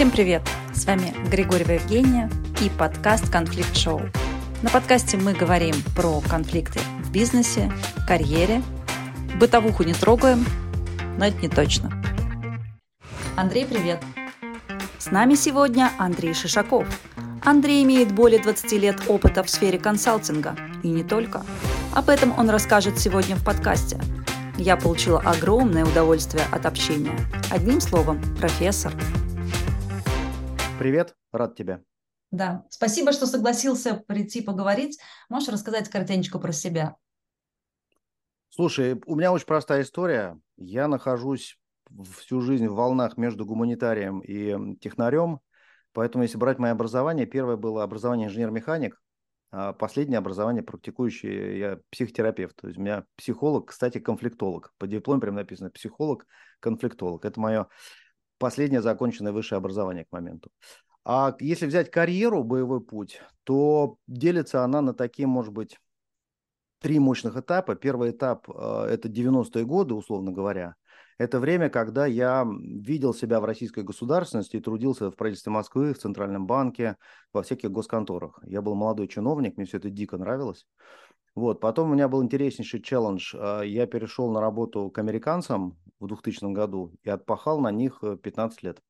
Всем 0.00 0.10
привет! 0.10 0.40
С 0.72 0.86
вами 0.86 1.14
Григорьева 1.28 1.72
Евгения 1.72 2.30
и 2.62 2.70
подкаст 2.70 3.30
«Конфликт 3.30 3.76
Шоу». 3.76 4.00
На 4.62 4.70
подкасте 4.70 5.18
мы 5.18 5.34
говорим 5.34 5.74
про 5.94 6.22
конфликты 6.22 6.80
в 7.04 7.12
бизнесе, 7.12 7.70
карьере. 8.08 8.62
Бытовуху 9.38 9.82
не 9.82 9.92
трогаем, 9.92 10.46
но 11.18 11.26
это 11.26 11.36
не 11.42 11.50
точно. 11.50 11.92
Андрей, 13.36 13.66
привет! 13.66 14.02
С 14.96 15.10
нами 15.10 15.34
сегодня 15.34 15.90
Андрей 15.98 16.32
Шишаков. 16.32 16.86
Андрей 17.44 17.84
имеет 17.84 18.10
более 18.10 18.40
20 18.40 18.72
лет 18.80 19.02
опыта 19.06 19.42
в 19.42 19.50
сфере 19.50 19.78
консалтинга. 19.78 20.56
И 20.82 20.88
не 20.88 21.04
только. 21.04 21.44
Об 21.94 22.08
этом 22.08 22.32
он 22.38 22.48
расскажет 22.48 22.98
сегодня 22.98 23.36
в 23.36 23.44
подкасте. 23.44 24.00
Я 24.56 24.78
получила 24.78 25.20
огромное 25.20 25.84
удовольствие 25.84 26.44
от 26.50 26.64
общения. 26.64 27.18
Одним 27.50 27.82
словом, 27.82 28.18
профессор. 28.38 28.94
Привет, 30.80 31.14
рад 31.30 31.56
тебя. 31.56 31.82
Да, 32.30 32.64
спасибо, 32.70 33.12
что 33.12 33.26
согласился 33.26 34.02
прийти 34.08 34.40
поговорить. 34.40 34.98
Можешь 35.28 35.50
рассказать 35.50 35.90
коротенько 35.90 36.38
про 36.38 36.52
себя? 36.52 36.96
Слушай, 38.48 38.98
у 39.04 39.14
меня 39.14 39.30
очень 39.30 39.44
простая 39.44 39.82
история. 39.82 40.40
Я 40.56 40.88
нахожусь 40.88 41.58
всю 42.16 42.40
жизнь 42.40 42.66
в 42.66 42.76
волнах 42.76 43.18
между 43.18 43.44
гуманитарием 43.44 44.20
и 44.20 44.78
технарем. 44.78 45.40
Поэтому, 45.92 46.24
если 46.24 46.38
брать 46.38 46.58
мое 46.58 46.72
образование, 46.72 47.26
первое 47.26 47.58
было 47.58 47.82
образование 47.82 48.28
инженер-механик, 48.28 48.98
а 49.50 49.74
последнее 49.74 50.16
образование 50.16 50.62
практикующий 50.62 51.58
я 51.58 51.78
психотерапевт. 51.90 52.56
То 52.56 52.68
есть 52.68 52.78
у 52.78 52.80
меня 52.80 53.04
психолог, 53.16 53.68
кстати, 53.68 53.98
конфликтолог. 53.98 54.72
По 54.78 54.86
дипломе 54.86 55.20
прям 55.20 55.34
написано 55.34 55.68
психолог, 55.68 56.24
конфликтолог. 56.58 57.26
Это 57.26 57.38
мое 57.38 57.66
последнее 58.40 58.82
законченное 58.82 59.32
высшее 59.32 59.58
образование 59.58 60.04
к 60.04 60.12
моменту. 60.12 60.50
А 61.04 61.36
если 61.38 61.66
взять 61.66 61.90
карьеру, 61.90 62.42
боевой 62.42 62.80
путь, 62.80 63.22
то 63.44 63.96
делится 64.06 64.64
она 64.64 64.80
на 64.80 64.94
такие, 64.94 65.28
может 65.28 65.52
быть, 65.52 65.78
три 66.80 66.98
мощных 66.98 67.36
этапа. 67.36 67.76
Первый 67.76 68.10
этап 68.10 68.48
э,– 68.48 68.86
это 68.90 69.08
90-е 69.08 69.64
годы, 69.64 69.94
условно 69.94 70.32
говоря. 70.32 70.74
Это 71.18 71.38
время, 71.38 71.68
когда 71.68 72.06
я 72.06 72.46
видел 72.48 73.12
себя 73.12 73.40
в 73.40 73.44
российской 73.44 73.84
государственности 73.84 74.56
и 74.56 74.60
трудился 74.60 75.10
в 75.10 75.16
правительстве 75.16 75.52
Москвы, 75.52 75.92
в 75.92 75.98
Центральном 75.98 76.46
банке, 76.46 76.96
во 77.34 77.42
всяких 77.42 77.70
госконторах. 77.70 78.38
Я 78.42 78.62
был 78.62 78.74
молодой 78.74 79.06
чиновник, 79.06 79.58
мне 79.58 79.66
все 79.66 79.76
это 79.76 79.90
дико 79.90 80.16
нравилось. 80.16 80.66
Вот. 81.34 81.60
Потом 81.60 81.90
у 81.90 81.94
меня 81.94 82.08
был 82.08 82.22
интереснейший 82.22 82.82
челлендж. 82.82 83.34
А, 83.34 83.62
я 83.62 83.86
перешел 83.86 84.30
на 84.30 84.40
работу 84.40 84.90
к 84.90 84.98
американцам 84.98 85.78
в 85.98 86.06
2000 86.06 86.52
году 86.52 86.92
и 87.02 87.10
отпахал 87.10 87.60
на 87.60 87.70
них 87.70 88.02
15 88.22 88.58
э, 88.62 88.66
лет. 88.66 88.82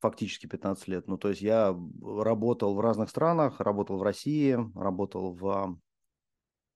Фактически 0.00 0.46
15 0.46 0.88
лет. 0.88 1.08
Ну, 1.08 1.18
то 1.18 1.28
есть 1.28 1.42
я 1.42 1.76
работал 2.02 2.74
в 2.74 2.80
разных 2.80 3.10
странах, 3.10 3.60
работал 3.60 3.98
в 3.98 4.02
России, 4.02 4.56
работал 4.76 5.32
в 5.32 5.78
Э, 5.78 5.87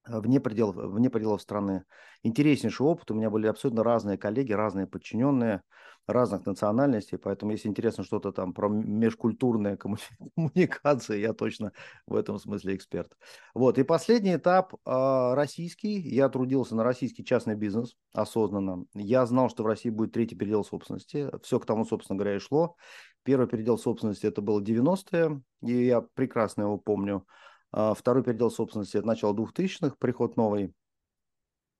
вне 0.06 0.40
пределов, 0.40 0.76
вне 0.76 1.10
пределов 1.10 1.42
страны. 1.42 1.84
Интереснейший 2.22 2.86
опыт. 2.86 3.10
У 3.10 3.14
меня 3.14 3.30
были 3.30 3.46
абсолютно 3.46 3.82
разные 3.82 4.18
коллеги, 4.18 4.52
разные 4.52 4.86
подчиненные, 4.86 5.62
разных 6.06 6.46
национальностей. 6.46 7.18
Поэтому, 7.18 7.52
если 7.52 7.68
интересно 7.68 8.04
что-то 8.04 8.32
там 8.32 8.52
про 8.52 8.68
межкультурные 8.68 9.76
коммуникации, 10.36 11.20
я 11.20 11.32
точно 11.32 11.72
в 12.06 12.14
этом 12.14 12.38
смысле 12.38 12.76
эксперт. 12.76 13.12
Вот. 13.54 13.78
И 13.78 13.82
последний 13.82 14.36
этап 14.36 14.74
э, 14.74 15.34
российский. 15.34 16.00
Я 16.00 16.28
трудился 16.28 16.74
на 16.74 16.84
российский 16.84 17.24
частный 17.24 17.54
бизнес 17.54 17.94
осознанно. 18.12 18.84
Я 18.94 19.26
знал, 19.26 19.50
что 19.50 19.62
в 19.62 19.66
России 19.66 19.90
будет 19.90 20.12
третий 20.12 20.36
передел 20.36 20.64
собственности. 20.64 21.30
Все 21.42 21.58
к 21.58 21.66
тому, 21.66 21.84
собственно 21.84 22.18
говоря, 22.18 22.36
и 22.36 22.40
шло. 22.40 22.76
Первый 23.24 23.46
передел 23.46 23.78
собственности 23.78 24.26
это 24.26 24.42
было 24.42 24.60
90-е, 24.60 25.40
и 25.62 25.86
я 25.86 26.00
прекрасно 26.00 26.62
его 26.62 26.76
помню. 26.76 27.24
А, 27.72 27.94
второй 27.94 28.22
передел 28.22 28.50
собственности– 28.50 28.96
это 28.98 29.06
начало 29.06 29.34
2000-х, 29.34 29.96
приход 29.98 30.36
новой 30.36 30.74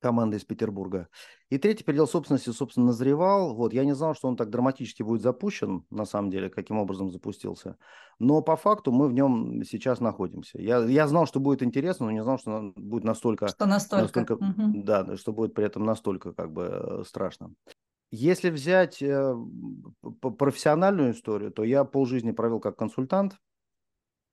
команды 0.01 0.37
из 0.37 0.45
Петербурга. 0.45 1.09
И 1.49 1.59
третий 1.59 1.85
передел 1.85 2.09
собственности, 2.09 2.51
собственно, 2.51 2.87
назревал. 2.87 3.55
Вот, 3.55 3.73
я 3.73 3.85
не 3.85 3.95
знал, 3.95 4.15
что 4.15 4.27
он 4.27 4.37
так 4.37 4.51
драматически 4.51 5.03
будет 5.03 5.23
запущен, 5.23 5.85
на 5.91 6.05
самом 6.05 6.31
деле, 6.31 6.51
каким 6.51 6.79
образом 6.79 7.11
запустился. 7.11 7.77
Но 8.19 8.43
по 8.43 8.57
факту 8.57 8.91
мы 8.91 9.09
в 9.09 9.13
нем 9.13 9.63
сейчас 9.65 10.01
находимся. 10.01 10.61
Я, 10.61 10.79
я 10.85 11.07
знал, 11.07 11.27
что 11.27 11.39
будет 11.39 11.63
интересно, 11.63 12.07
но 12.07 12.13
не 12.13 12.23
знал, 12.23 12.39
что 12.39 12.73
будет 12.75 13.05
настолько... 13.05 13.47
Что 13.47 13.67
настолько. 13.67 14.21
настолько 14.21 14.33
угу. 14.33 14.83
Да, 14.83 15.17
что 15.17 15.33
будет 15.33 15.55
при 15.55 15.65
этом 15.65 15.85
настолько 15.85 16.33
как 16.33 16.53
бы 16.53 16.63
э, 16.65 17.03
страшно. 17.07 17.53
Если 18.11 18.51
взять 18.51 19.01
э, 19.01 19.35
профессиональную 20.37 21.13
историю, 21.13 21.53
то 21.53 21.63
я 21.63 21.85
полжизни 21.85 22.33
провел 22.33 22.59
как 22.59 22.77
консультант– 22.77 23.37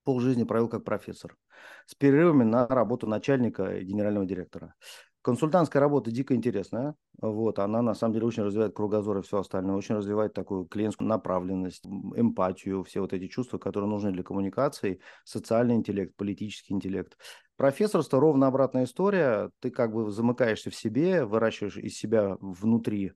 полжизни 0.10 0.44
провел 0.44 0.68
как 0.68 0.84
профессор, 0.84 1.38
с 1.86 1.94
перерывами 1.94 2.44
на 2.44 2.66
работу 2.66 3.06
начальника 3.06 3.78
и 3.78 3.86
генерального 3.86 4.26
директора. 4.26 4.74
Консультантская 5.22 5.80
работа 5.80 6.10
дико 6.10 6.34
интересная. 6.34 6.96
Вот, 7.22 7.60
она 7.60 7.84
на 7.84 7.94
самом 7.94 8.16
деле 8.16 8.26
очень 8.26 8.42
развивает 8.42 8.74
кругозор 8.74 9.20
и 9.20 9.22
все 9.22 9.38
остальное, 9.38 9.76
очень 9.76 9.94
развивает 9.94 10.34
такую 10.34 10.66
клиентскую 10.66 11.08
направленность, 11.08 11.86
эмпатию, 11.86 12.84
все 12.86 13.02
вот 13.02 13.14
эти 13.14 13.28
чувства, 13.28 13.60
которые 13.60 13.88
нужны 13.88 14.12
для 14.12 14.24
коммуникации, 14.24 15.00
социальный 15.26 15.76
интеллект, 15.76 16.16
политический 16.16 16.74
интеллект. 16.74 17.16
Профессорство 17.56 18.20
ровно 18.20 18.48
обратная 18.48 18.86
история. 18.86 19.52
Ты 19.60 19.70
как 19.70 19.94
бы 19.94 20.10
замыкаешься 20.10 20.72
в 20.72 20.76
себе, 20.76 21.24
выращиваешь 21.24 21.78
из 21.78 21.96
себя 21.96 22.36
внутри 22.40 23.12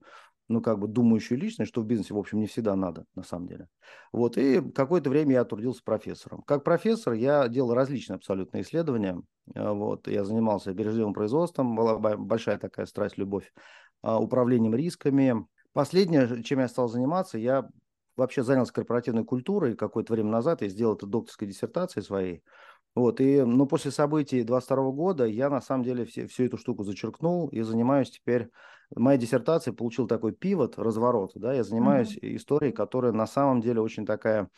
ну, 0.48 0.62
как 0.62 0.80
бы 0.80 0.88
думающую 0.88 1.40
личность, 1.40 1.70
что 1.70 1.82
в 1.82 1.86
бизнесе, 1.86 2.14
в 2.14 2.18
общем, 2.18 2.40
не 2.40 2.48
всегда 2.48 2.76
надо, 2.76 3.06
на 3.16 3.24
самом 3.24 3.48
деле. 3.48 3.68
Вот, 4.12 4.38
и 4.38 4.62
какое-то 4.72 5.10
время 5.10 5.34
я 5.34 5.46
трудился 5.46 5.82
профессором. 5.84 6.42
Как 6.44 6.64
профессор 6.64 7.14
я 7.14 7.48
делал 7.48 7.74
различные 7.74 8.16
абсолютно 8.16 8.62
исследования. 8.62 9.22
Э, 9.56 9.72
вот, 9.72 10.08
я 10.08 10.24
занимался 10.24 10.74
бережливым 10.74 11.14
производством, 11.14 11.76
была 11.76 11.98
большая 11.98 12.58
такая 12.58 12.86
страсть, 12.86 13.18
любовь, 13.18 13.54
а, 14.02 14.20
управлением 14.20 14.76
рисками. 14.76 15.46
Последнее, 15.72 16.44
чем 16.44 16.60
я 16.60 16.68
стал 16.68 16.90
заниматься, 16.90 17.38
я 17.38 17.68
вообще 18.16 18.44
занялся 18.44 18.74
корпоративной 18.74 19.24
культурой 19.26 19.76
какое-то 19.76 20.14
время 20.14 20.30
назад, 20.30 20.62
я 20.62 20.70
сделал 20.70 20.96
это 20.96 21.08
докторской 21.08 21.48
диссертацией 21.48 22.04
своей. 22.04 22.44
Вот, 22.96 23.22
и, 23.22 23.42
ну, 23.42 23.66
после 23.66 23.90
событий 23.92 24.44
22 24.44 24.92
года 24.92 25.26
я, 25.26 25.50
на 25.50 25.62
самом 25.62 25.84
деле, 25.84 26.06
все, 26.06 26.28
всю 26.28 26.46
эту 26.46 26.58
штуку 26.58 26.84
зачеркнул 26.84 27.48
и 27.48 27.62
занимаюсь 27.62 28.12
теперь 28.12 28.50
моя 28.96 29.18
диссертация 29.18 29.74
получил 29.74 30.08
такой 30.08 30.34
пивот, 30.34 30.78
разворот, 30.78 31.32
да, 31.36 31.54
я 31.54 31.64
занимаюсь 31.64 32.16
mm-hmm. 32.16 32.36
историей, 32.36 32.72
которая 32.72 33.12
на 33.12 33.26
самом 33.26 33.62
деле 33.62 33.82
очень 33.82 34.06
такая 34.06 34.50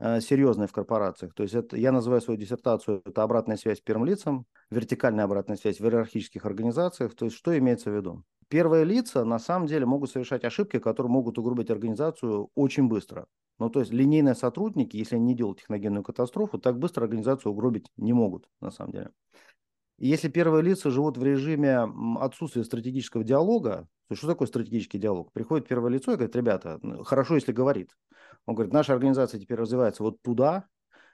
э, 0.00 0.20
серьезная 0.20 0.66
в 0.66 0.72
корпорациях. 0.72 1.34
То 1.34 1.42
есть 1.42 1.54
это, 1.54 1.76
я 1.76 1.92
называю 1.92 2.20
свою 2.20 2.38
диссертацию, 2.38 3.02
это 3.04 3.22
обратная 3.22 3.56
связь 3.56 3.80
первым 3.80 4.06
лицам, 4.06 4.46
вертикальная 4.70 5.24
обратная 5.24 5.56
связь 5.56 5.78
в 5.78 5.84
иерархических 5.84 6.44
организациях. 6.44 7.14
То 7.14 7.26
есть 7.26 7.36
что 7.36 7.56
имеется 7.56 7.90
в 7.90 7.94
виду? 7.94 8.24
Первые 8.48 8.84
лица 8.84 9.24
на 9.24 9.38
самом 9.38 9.66
деле 9.66 9.86
могут 9.86 10.10
совершать 10.10 10.44
ошибки, 10.44 10.78
которые 10.78 11.10
могут 11.10 11.38
угробить 11.38 11.70
организацию 11.70 12.50
очень 12.54 12.88
быстро. 12.88 13.26
Ну, 13.58 13.70
то 13.70 13.80
есть 13.80 13.92
линейные 13.92 14.34
сотрудники, 14.34 14.96
если 14.96 15.16
они 15.16 15.24
не 15.24 15.34
делают 15.34 15.60
техногенную 15.60 16.04
катастрофу, 16.04 16.58
так 16.58 16.78
быстро 16.78 17.04
организацию 17.04 17.52
угробить 17.52 17.90
не 17.96 18.12
могут, 18.12 18.48
на 18.60 18.70
самом 18.70 18.92
деле. 18.92 19.10
Если 19.98 20.28
первые 20.28 20.62
лица 20.62 20.90
живут 20.90 21.16
в 21.16 21.24
режиме 21.24 21.88
отсутствия 22.20 22.64
стратегического 22.64 23.24
диалога, 23.24 23.88
то 24.08 24.14
что 24.14 24.26
такое 24.26 24.46
стратегический 24.46 24.98
диалог? 24.98 25.32
Приходит 25.32 25.66
первое 25.66 25.90
лицо 25.90 26.12
и 26.12 26.16
говорит, 26.16 26.36
ребята, 26.36 26.78
хорошо, 27.04 27.34
если 27.34 27.52
говорит. 27.52 27.96
Он 28.44 28.54
говорит, 28.54 28.74
наша 28.74 28.92
организация 28.92 29.40
теперь 29.40 29.58
развивается 29.58 30.02
вот 30.02 30.20
туда, 30.22 30.66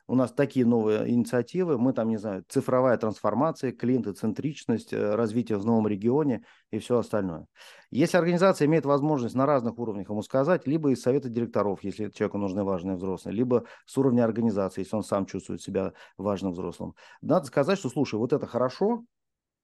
у 0.09 0.15
нас 0.15 0.33
такие 0.33 0.67
новые 0.67 1.09
инициативы, 1.09 1.79
мы 1.79 1.93
там, 1.93 2.09
не 2.09 2.17
знаю, 2.17 2.45
цифровая 2.49 2.97
трансформация, 2.97 3.73
клиентоцентричность, 3.73 4.93
э, 4.93 5.15
развитие 5.15 5.59
в 5.59 5.65
новом 5.65 5.87
регионе 5.87 6.45
и 6.71 6.79
все 6.79 6.99
остальное. 6.99 7.47
Если 7.91 8.17
организация 8.17 8.67
имеет 8.67 8.85
возможность 8.85 9.35
на 9.35 9.47
разных 9.47 9.79
уровнях 9.79 10.09
ему 10.11 10.23
сказать, 10.23 10.67
либо 10.67 10.91
из 10.91 11.03
совета 11.03 11.29
директоров, 11.29 11.85
если 11.85 12.11
человеку 12.11 12.39
нужны 12.39 12.65
важные 12.65 12.97
взрослые, 12.97 13.35
либо 13.35 13.65
с 13.87 13.97
уровня 13.97 14.25
организации, 14.25 14.83
если 14.83 14.97
он 14.97 15.04
сам 15.04 15.27
чувствует 15.27 15.63
себя 15.63 15.93
важным 16.16 16.53
взрослым, 16.53 16.95
надо 17.21 17.47
сказать, 17.47 17.78
что, 17.78 17.89
слушай, 17.89 18.16
вот 18.16 18.33
это 18.33 18.47
хорошо, 18.47 19.05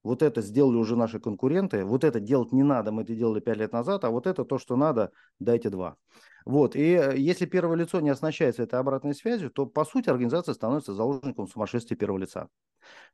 вот 0.03 0.23
это 0.23 0.41
сделали 0.41 0.77
уже 0.77 0.95
наши 0.95 1.19
конкуренты, 1.19 1.83
вот 1.83 2.03
это 2.03 2.19
делать 2.19 2.51
не 2.51 2.63
надо, 2.63 2.91
мы 2.91 3.01
это 3.03 3.13
делали 3.15 3.39
пять 3.39 3.57
лет 3.57 3.73
назад, 3.73 4.05
а 4.05 4.09
вот 4.09 4.27
это 4.27 4.45
то, 4.45 4.57
что 4.57 4.75
надо, 4.75 5.11
дайте 5.39 5.69
два. 5.69 5.97
Вот. 6.49 6.75
И 6.75 6.93
э, 6.95 7.15
если 7.15 7.45
первое 7.45 7.77
лицо 7.77 7.99
не 7.99 8.09
оснащается 8.09 8.63
этой 8.63 8.79
обратной 8.79 9.13
связью, 9.13 9.51
то, 9.51 9.67
по 9.67 9.85
сути, 9.85 10.09
организация 10.09 10.55
становится 10.55 10.95
заложником 10.95 11.47
сумасшествия 11.47 11.95
первого 11.95 12.17
лица. 12.17 12.47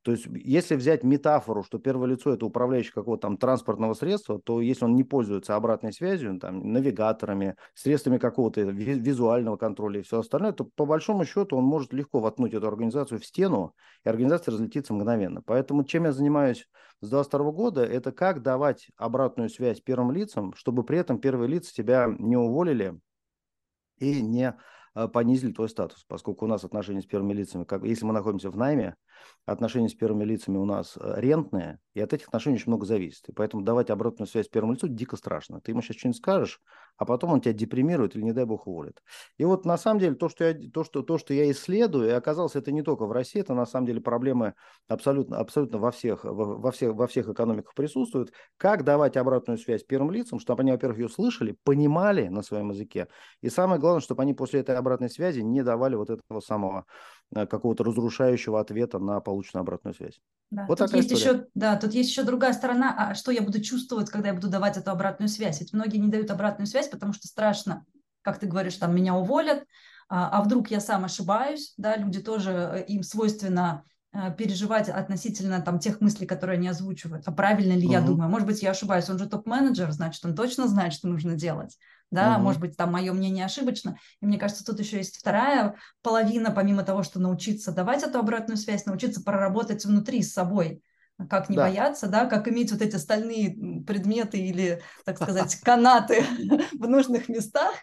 То 0.04 0.12
есть, 0.12 0.28
если 0.32 0.76
взять 0.76 1.04
метафору, 1.04 1.62
что 1.62 1.78
первое 1.78 2.08
лицо– 2.08 2.34
это 2.34 2.46
управляющий 2.46 2.94
какого-то 2.94 3.24
там 3.24 3.38
транспортного 3.38 3.94
средства, 3.94 4.40
то 4.40 4.62
если 4.62 4.86
он 4.86 4.96
не 4.96 5.04
пользуется 5.04 5.58
обратной 5.58 5.92
связью, 5.92 6.40
там, 6.40 6.72
навигаторами, 6.72 7.58
средствами 7.74 8.20
какого-то 8.20 8.62
визуального 8.62 9.58
контроля 9.58 10.00
и 10.00 10.04
все 10.04 10.20
остальное, 10.20 10.54
то, 10.54 10.64
по 10.64 10.86
большому 10.86 11.26
счету, 11.26 11.58
он 11.58 11.66
может 11.66 11.92
легко 11.92 12.22
воткнуть 12.22 12.54
эту 12.54 12.70
организацию 12.70 13.20
в 13.20 13.26
стену, 13.26 13.76
и 14.06 14.08
организация 14.08 14.54
разлетится 14.54 14.94
мгновенно. 14.94 15.42
Поэтому, 15.42 15.84
чем 15.84 16.06
я 16.06 16.14
занимаюсь 16.14 16.70
с 17.02 17.10
2022 17.10 17.52
года, 17.52 17.84
это 17.84 18.14
как 18.14 18.42
давать 18.42 18.88
обратную 18.96 19.50
связь 19.50 19.82
первым 19.82 20.14
лицам, 20.14 20.54
чтобы 20.54 20.86
при 20.86 21.00
этом 21.00 21.20
первые 21.20 21.50
лица 21.50 21.74
тебя 21.74 22.08
не 22.18 22.38
уволили, 22.38 22.98
и 24.00 24.22
не 24.22 24.54
понизили 25.14 25.52
твой 25.52 25.70
статус, 25.70 26.06
поскольку 26.08 26.46
у 26.46 26.48
нас 26.48 26.64
отношения 26.64 27.02
с 27.02 27.06
первыми 27.06 27.34
лицами, 27.34 27.64
как, 27.64 27.84
если 27.84 28.06
мы 28.06 28.14
находимся 28.14 28.50
в 28.50 28.58
найме, 28.58 28.96
отношения 29.46 29.90
с 29.90 29.94
первыми 29.94 30.24
лицами 30.24 30.58
у 30.58 30.66
нас 30.66 30.98
э, 31.00 31.14
рентные, 31.18 31.80
и 31.94 32.02
от 32.02 32.14
этих 32.14 32.28
отношений 32.28 32.56
очень 32.56 32.70
много 32.70 32.86
зависит. 32.86 33.30
И 33.30 33.32
поэтому 33.32 33.64
давать 33.64 33.90
обратную 33.90 34.28
связь 34.28 34.48
первому 34.48 34.74
лицу 34.74 34.88
дико 34.88 35.16
страшно. 35.18 35.62
Ты 35.62 35.72
ему 35.72 35.82
сейчас 35.82 35.98
что-нибудь 35.98 36.18
скажешь, 36.18 36.62
а 36.98 37.06
потом 37.06 37.32
он 37.32 37.42
тебя 37.42 37.54
депримирует 37.54 38.16
или, 38.16 38.24
не 38.24 38.34
дай 38.34 38.46
бог, 38.46 38.68
уволит. 38.68 39.02
И 39.38 39.46
вот 39.46 39.66
на 39.66 39.78
самом 39.78 40.00
деле 40.00 40.16
то, 40.16 40.30
что 40.30 40.46
я, 40.46 40.58
то, 40.72 40.84
что, 40.84 41.04
то, 41.04 41.18
что 41.18 41.34
я 41.34 41.50
исследую, 41.52 42.08
и 42.10 42.12
оказалось, 42.12 42.56
это 42.56 42.72
не 42.72 42.82
только 42.82 43.06
в 43.06 43.12
России, 43.12 43.40
это 43.40 43.54
на 43.54 43.66
самом 43.66 43.88
деле 43.88 44.02
проблемы 44.02 44.54
абсолютно, 44.88 45.38
абсолютно 45.38 45.78
во, 45.78 45.92
всех, 45.92 46.24
во, 46.24 46.58
во, 46.58 46.72
всех, 46.72 46.94
во 46.96 47.08
всех 47.08 47.30
экономиках 47.30 47.74
присутствуют. 47.76 48.32
Как 48.58 48.84
давать 48.84 49.18
обратную 49.18 49.58
связь 49.58 49.84
первым 49.84 50.12
лицам, 50.12 50.40
чтобы 50.40 50.62
они, 50.62 50.72
во-первых, 50.72 51.00
ее 51.00 51.10
слышали, 51.10 51.58
понимали 51.64 52.28
на 52.28 52.42
своем 52.42 52.72
языке, 52.72 53.08
и 53.42 53.50
самое 53.50 53.80
главное, 53.80 54.02
чтобы 54.02 54.24
они 54.24 54.34
после 54.34 54.62
этой 54.62 54.76
обратной 54.86 55.10
связи 55.10 55.40
не 55.42 55.64
давали 55.64 55.96
вот 55.96 56.10
этого 56.10 56.40
самого 56.40 56.86
э, 57.36 57.46
какого-то 57.46 57.84
разрушающего 57.84 58.60
ответа 58.60 59.00
на 59.00 59.20
полученную 59.20 59.62
обратную 59.62 59.96
связь. 59.96 60.20
Да, 60.52 60.66
вот 60.68 60.78
тут 60.78 60.94
есть 60.94 61.12
еще, 61.12 61.48
да, 61.56 61.76
тут 61.76 61.94
есть 61.94 62.10
еще 62.10 62.24
другая 62.24 62.54
сторона, 62.54 62.96
а 62.98 63.16
что 63.16 63.32
я 63.32 63.42
буду 63.42 63.62
чувствовать, 63.62 64.10
когда 64.10 64.30
я 64.30 64.34
буду 64.36 64.48
давать 64.48 64.78
эту 64.78 64.92
обратную 64.92 65.30
связь? 65.30 65.60
Ведь 65.60 65.74
многие 65.74 65.98
не 65.98 66.10
дают 66.10 66.30
обратную 66.32 66.68
связь, 66.68 66.88
потому 66.88 67.14
что 67.14 67.28
страшно, 67.28 67.86
как 68.22 68.40
ты 68.40 68.48
говоришь, 68.48 68.76
там 68.76 68.96
меня 68.96 69.16
уволят, 69.16 69.66
а, 70.08 70.30
а 70.30 70.44
вдруг 70.44 70.70
я 70.70 70.80
сам 70.80 71.06
ошибаюсь, 71.06 71.74
да, 71.78 71.98
люди 71.98 72.22
тоже, 72.22 72.52
э, 72.52 72.86
им 72.88 73.02
свойственно 73.02 73.84
э, 74.14 74.32
переживать 74.38 74.88
относительно 74.88 75.62
там 75.62 75.80
тех 75.80 76.00
мыслей, 76.00 76.28
которые 76.28 76.58
они 76.58 76.68
озвучивают. 76.68 77.28
А 77.28 77.32
правильно 77.32 77.74
ли 77.74 77.86
угу. 77.86 77.94
я 77.94 78.02
думаю? 78.02 78.30
Может 78.30 78.48
быть, 78.48 78.62
я 78.62 78.72
ошибаюсь. 78.72 79.10
Он 79.10 79.18
же 79.18 79.28
топ-менеджер, 79.28 79.92
значит, 79.92 80.24
он 80.24 80.36
точно 80.36 80.68
знает, 80.68 80.94
что 80.94 81.08
нужно 81.08 81.36
делать. 81.36 81.78
Да, 82.16 82.36
угу. 82.36 82.44
может 82.44 82.62
быть, 82.62 82.78
там 82.78 82.92
мое 82.92 83.14
мнение 83.14 83.46
ошибочно. 83.46 83.98
И 84.22 84.26
мне 84.26 84.38
кажется, 84.38 84.66
тут 84.66 84.80
еще 84.80 84.98
есть 84.98 85.18
вторая 85.18 85.76
половина, 86.02 86.52
помимо 86.52 86.84
того, 86.84 87.04
что 87.04 87.20
научиться 87.20 87.72
давать 87.72 88.04
эту 88.04 88.20
обратную 88.20 88.58
связь, 88.58 88.86
научиться 88.86 89.22
проработать 89.24 89.86
внутри 89.86 90.24
с 90.24 90.34
собой 90.34 90.82
как 91.30 91.50
не 91.50 91.56
да. 91.56 91.64
бояться, 91.64 92.08
да, 92.08 92.26
как 92.26 92.48
иметь 92.48 92.72
вот 92.72 92.82
эти 92.82 92.98
стальные 92.98 93.84
предметы 93.86 94.38
или, 94.38 94.82
так 95.06 95.18
сказать, 95.22 95.56
канаты 95.62 96.26
в 96.74 96.88
нужных 96.88 97.30
местах, 97.30 97.74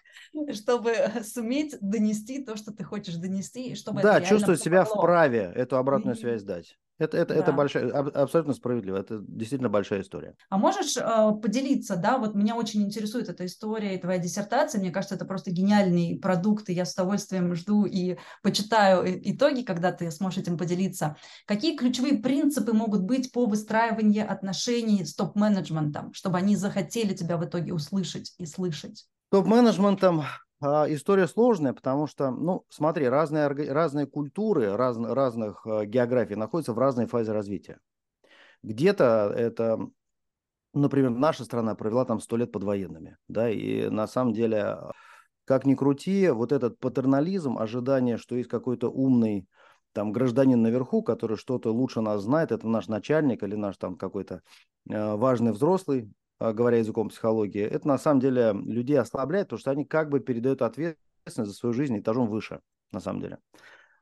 чтобы 0.53 0.95
суметь 1.25 1.77
донести 1.81 2.45
то, 2.45 2.57
что 2.57 2.73
ты 2.73 2.85
хочешь 2.85 3.15
донести, 3.15 3.71
и 3.71 3.75
чтобы 3.75 4.03
да, 4.03 4.21
чувствовать 4.21 4.61
себя 4.61 4.85
вправе 4.85 5.51
эту 5.55 5.79
обратную 5.79 6.17
связь 6.17 6.43
дать. 6.43 6.79
Это, 6.99 7.17
это, 7.17 7.35
да. 7.35 7.41
это 7.41 7.53
большая, 7.53 7.91
абсолютно 7.91 8.53
справедливо, 8.53 8.97
это 8.97 9.19
действительно 9.27 9.69
большая 9.69 10.03
история. 10.03 10.35
А 10.51 10.59
можешь 10.59 10.97
э, 10.97 11.01
поделиться, 11.43 11.97
да, 11.97 12.19
вот 12.19 12.35
меня 12.35 12.55
очень 12.55 12.83
интересует 12.83 13.29
эта 13.29 13.47
история 13.47 13.97
и 13.97 14.01
твоя 14.01 14.19
диссертация, 14.19 14.81
мне 14.81 14.91
кажется, 14.91 15.15
это 15.15 15.25
просто 15.25 15.51
гениальный 15.51 16.19
продукт, 16.21 16.69
и 16.69 16.75
я 16.75 16.85
с 16.85 16.93
удовольствием 16.95 17.55
жду 17.55 17.87
и 17.87 18.19
почитаю 18.43 19.05
итоги, 19.07 19.63
когда 19.63 19.91
ты 19.91 20.11
сможешь 20.11 20.41
этим 20.41 20.59
поделиться. 20.59 21.17
Какие 21.47 21.77
ключевые 21.77 22.19
принципы 22.19 22.73
могут 22.73 23.03
быть 23.03 23.33
по 23.33 23.47
выстраиванию 23.47 24.31
отношений 24.31 25.05
с 25.05 25.15
топ-менеджментом, 25.15 26.13
чтобы 26.13 26.39
они 26.39 26.57
захотели 26.57 27.15
тебя 27.15 27.37
в 27.37 27.45
итоге 27.45 27.73
услышать 27.73 28.35
и 28.39 28.47
слышать? 28.47 29.07
Топ-менеджментом 29.31 30.25
история 30.63 31.27
сложная, 31.27 31.73
потому 31.73 32.07
что, 32.07 32.31
ну, 32.31 32.65
смотри, 32.69 33.09
разные, 33.09 33.49
разные 33.49 34.07
культуры 34.07 34.77
раз, 34.77 34.97
разных 34.97 35.67
а, 35.67 35.85
географий 35.85 36.37
находятся 36.37 36.73
в 36.73 36.79
разной 36.79 37.07
фазе 37.07 37.33
развития. 37.33 37.79
Где-то 38.63 39.33
это, 39.37 39.89
например, 40.73 41.11
наша 41.11 41.45
страна 41.45 41.75
провела 41.75 42.05
там 42.05 42.21
сто 42.21 42.37
лет 42.37 42.53
под 42.53 42.63
военными, 42.65 43.17
да, 43.29 43.51
и 43.51 43.89
на 43.89 44.07
самом 44.07 44.33
деле, 44.33 44.79
как 45.45 45.67
ни 45.67 45.75
крути, 45.75 46.29
вот 46.31 46.53
этот 46.53 46.79
патернализм, 46.79 47.59
ожидание, 47.59 48.17
что 48.17 48.37
есть 48.37 48.49
какой-то 48.49 48.89
умный 48.89 49.49
там 49.93 50.13
гражданин 50.13 50.61
наверху, 50.63 51.03
который 51.03 51.37
что-то 51.37 51.73
лучше 51.73 52.01
нас 52.01 52.23
знает, 52.23 52.53
это 52.53 52.67
наш 52.67 52.89
начальник 52.89 53.43
или 53.43 53.55
наш 53.55 53.77
там 53.77 53.97
какой-то 53.97 54.43
э, 54.89 55.15
важный 55.17 55.53
взрослый, 55.53 56.03
а, 56.03 56.22
говоря 56.41 56.79
языком 56.79 57.09
психологии, 57.09 57.63
это 57.63 57.87
на 57.87 57.99
самом 57.99 58.21
деле 58.21 58.53
людей 58.53 58.99
ослабляет, 58.99 59.47
потому 59.47 59.61
что 59.61 59.71
они 59.71 59.85
как 59.85 60.09
бы 60.09 60.21
передают 60.21 60.63
ответственность 60.63 61.53
за 61.53 61.53
свою 61.53 61.73
жизнь 61.73 61.99
этажом 61.99 62.29
выше, 62.29 62.61
на 62.91 63.01
самом 63.01 63.21
деле. 63.21 63.39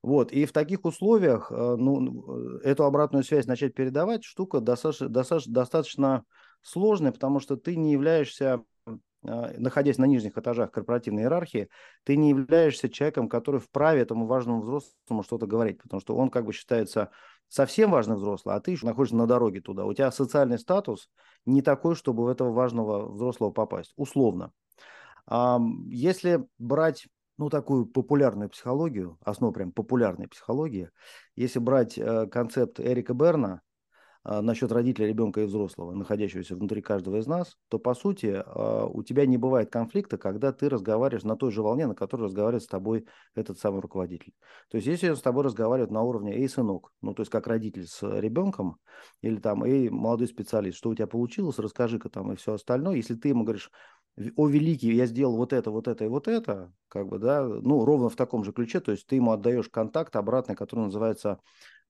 Вот, 0.03 0.33
и 0.33 0.47
в 0.47 0.53
таких 0.53 0.87
условиях 0.87 1.53
э, 1.53 1.55
ну, 1.55 2.57
э, 2.57 2.61
эту 2.65 2.85
обратную 2.85 3.23
связь 3.23 3.47
начать 3.47 3.75
передавать, 3.75 4.25
штука 4.25 4.61
достаточно, 4.61 5.11
достаточно, 5.11 5.53
достаточно 5.53 6.25
сложная, 6.63 7.13
потому 7.13 7.39
что 7.39 7.57
ты 7.57 7.77
не 7.77 7.93
являешься, 7.93 8.65
а, 8.87 9.53
находясь 9.59 9.99
на 9.99 10.07
нижних 10.07 10.39
этажах 10.39 10.71
корпоративной 10.71 11.25
иерархии, 11.25 11.69
ты 12.05 12.17
не 12.17 12.31
являешься 12.31 12.89
человеком, 12.89 13.29
который 13.29 13.61
вправе 13.61 14.01
этому 14.01 14.27
важному 14.27 14.63
взрослому 14.63 15.23
что-то 15.23 15.47
говорить, 15.47 15.83
потому 15.83 16.01
что 16.01 16.17
он 16.17 16.31
как 16.31 16.47
бы 16.47 16.55
считается 16.55 17.11
совсем 17.51 17.91
важный 17.91 18.17
взрослый, 18.17 18.55
а 18.55 18.61
ты 18.61 18.71
еще 18.71 18.87
находишься 18.87 19.17
на 19.17 19.27
дороге 19.27 19.61
туда. 19.61 19.85
У 19.85 19.93
тебя 19.93 20.11
социальный 20.11 20.59
статус 20.59 21.11
не 21.45 21.61
такой, 21.61 21.95
чтобы 21.95 22.25
в 22.25 22.29
этого 22.29 22.53
важного 22.53 23.13
взрослого 23.13 23.51
попасть, 23.51 23.93
условно. 23.97 24.53
Если 25.89 26.47
брать 26.59 27.07
ну, 27.37 27.51
такую 27.51 27.87
популярную 27.87 28.51
психологию, 28.51 29.19
основу 29.25 29.53
прям 29.53 29.73
популярной 29.73 30.29
психологии, 30.29 30.91
если 31.37 31.59
брать 31.59 31.97
э, 31.97 32.27
концепт 32.27 32.79
Эрика 32.79 33.15
Берна, 33.15 33.63
насчет 34.25 34.71
родителя, 34.71 35.07
ребенка 35.07 35.41
и 35.41 35.47
взрослого, 35.47 35.93
находящегося 35.93 36.55
внутри 36.55 36.83
каждого 36.83 37.17
из 37.17 37.27
нас, 37.27 37.57
то 37.69 37.79
по 37.79 37.95
сути 37.95 38.43
а, 38.45 38.85
у 38.85 39.03
тебя 39.03 39.25
не 39.25 39.39
бывает 39.39 39.71
конфликта, 39.71 40.19
когда 40.19 40.53
ты 40.53 40.69
разговариваешь 40.69 41.25
на 41.25 41.37
той 41.37 41.51
же 41.51 41.63
волне, 41.63 41.87
на 41.87 41.95
которой 41.95 42.25
разговаривает 42.25 42.63
с 42.63 42.67
тобой 42.67 43.07
этот 43.35 43.59
самый 43.59 43.81
руководитель. 43.81 44.35
То 44.71 44.77
есть 44.77 44.87
если 44.87 45.09
он 45.09 45.17
с 45.17 45.23
тобой 45.23 45.45
разговаривает 45.45 45.91
на 45.91 46.03
уровне 46.03 46.35
«эй, 46.35 46.49
сынок», 46.49 46.93
ну 47.01 47.15
то 47.15 47.23
есть 47.23 47.33
как 47.33 47.47
родитель 47.47 47.87
с 47.87 48.03
ребенком, 48.03 48.77
или 49.23 49.37
там 49.37 49.65
«эй, 49.65 49.89
молодой 49.89 50.27
специалист, 50.27 50.77
что 50.77 50.91
у 50.91 50.95
тебя 50.95 51.07
получилось, 51.07 51.59
расскажи-ка 51.59 52.11
там 52.11 52.33
и 52.33 52.37
все 52.37 52.53
остальное», 52.53 52.97
если 52.97 53.15
ты 53.15 53.29
ему 53.29 53.45
говоришь 53.45 53.71
о, 54.37 54.49
великий, 54.49 54.93
я 54.93 55.07
сделал 55.07 55.37
вот 55.37 55.55
это, 55.55 55.71
вот 55.71 55.89
это 55.89 56.05
и 56.05 56.09
вот 56.09 56.29
это, 56.29 56.73
как 56.89 57.09
бы, 57.09 57.19
да, 57.19 57.43
ну, 57.43 57.87
ровно 57.87 58.11
в 58.11 58.17
таком 58.17 58.45
же 58.45 58.53
ключе, 58.53 58.81
то 58.81 58.93
есть 58.93 59.07
ты 59.07 59.17
ему 59.17 59.33
отдаешь 59.33 59.71
контакт 59.71 60.15
обратный, 60.17 60.57
который 60.57 60.81
называется 60.81 61.41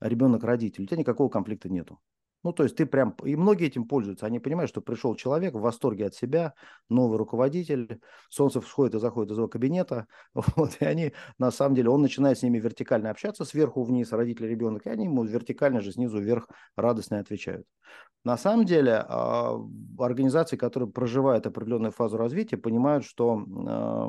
ребенок-родитель, 0.01 0.85
у 0.85 0.87
тебя 0.87 0.99
никакого 0.99 1.29
конфликта 1.29 1.69
нету. 1.69 1.99
Ну, 2.43 2.53
то 2.53 2.63
есть 2.63 2.77
ты 2.77 2.87
прям, 2.87 3.15
и 3.25 3.37
многие 3.37 3.67
этим 3.67 3.87
пользуются, 3.87 4.27
они 4.27 4.39
понимают, 4.39 4.71
что 4.71 4.81
пришел 4.81 5.15
человек 5.15 5.55
в 5.55 5.61
восторге 5.61 6.07
от 6.07 6.15
себя, 6.15 6.55
новый 6.89 7.19
руководитель, 7.19 8.01
солнце 8.31 8.61
всходит 8.61 8.95
и 8.95 8.99
заходит 8.99 9.33
из 9.33 9.37
его 9.37 9.49
кабинета, 9.49 10.07
вот, 10.35 10.77
и 10.81 10.85
они, 10.85 11.13
на 11.39 11.51
самом 11.51 11.75
деле, 11.75 11.91
он 11.91 12.01
начинает 12.01 12.39
с 12.39 12.43
ними 12.43 12.59
вертикально 12.59 13.11
общаться, 13.11 13.45
сверху 13.45 13.83
вниз, 13.83 14.13
родители, 14.13 14.47
ребенок, 14.47 14.87
и 14.87 14.91
они 14.91 15.05
ему 15.05 15.25
вертикально 15.25 15.81
же 15.81 15.93
снизу 15.93 16.19
вверх 16.19 16.49
радостно 16.77 17.19
отвечают. 17.19 17.67
На 18.25 18.37
самом 18.37 18.67
деле, 18.67 19.05
а, 19.07 19.57
организации, 19.99 20.57
которые 20.57 20.91
проживают 20.91 21.47
определенную 21.47 21.93
фазу 21.93 22.17
развития, 22.19 22.59
понимают, 22.59 23.05
что 23.05 23.45
а, 23.67 24.09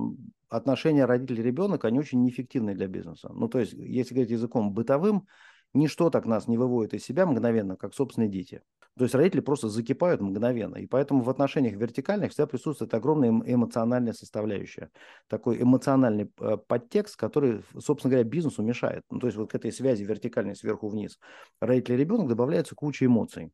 отношения 0.49 1.05
родитель-ребенок, 1.05 1.85
они 1.85 1.99
очень 1.99 2.21
неэффективны 2.23 2.75
для 2.75 2.87
бизнеса. 2.87 3.31
Ну, 3.33 3.47
то 3.47 3.59
есть, 3.59 3.73
если 3.73 4.13
говорить 4.13 4.31
языком 4.31 4.73
бытовым, 4.73 5.27
Ничто 5.73 6.09
так 6.09 6.25
нас 6.25 6.47
не 6.47 6.57
выводит 6.57 6.93
из 6.93 7.03
себя 7.03 7.25
мгновенно, 7.25 7.75
как 7.77 7.93
собственные 7.93 8.29
дети. 8.29 8.61
То 8.97 9.05
есть 9.05 9.15
родители 9.15 9.39
просто 9.39 9.69
закипают 9.69 10.19
мгновенно. 10.19 10.75
И 10.75 10.85
поэтому 10.85 11.23
в 11.23 11.29
отношениях 11.29 11.75
вертикальных 11.75 12.31
всегда 12.31 12.45
присутствует 12.45 12.93
огромная 12.93 13.29
эмоциональная 13.29 14.11
составляющая. 14.11 14.91
Такой 15.27 15.61
эмоциональный 15.61 16.29
э, 16.39 16.57
подтекст, 16.67 17.15
который, 17.15 17.63
собственно 17.79 18.11
говоря, 18.11 18.27
бизнесу 18.27 18.61
мешает. 18.63 19.03
Ну, 19.09 19.19
то 19.19 19.27
есть 19.27 19.37
вот 19.37 19.51
к 19.51 19.55
этой 19.55 19.71
связи 19.71 20.03
вертикальной 20.03 20.55
сверху 20.55 20.89
вниз 20.89 21.19
родители 21.61 21.93
и 21.93 21.97
ребенок 21.97 22.27
добавляется 22.27 22.75
куча 22.75 23.05
эмоций. 23.05 23.51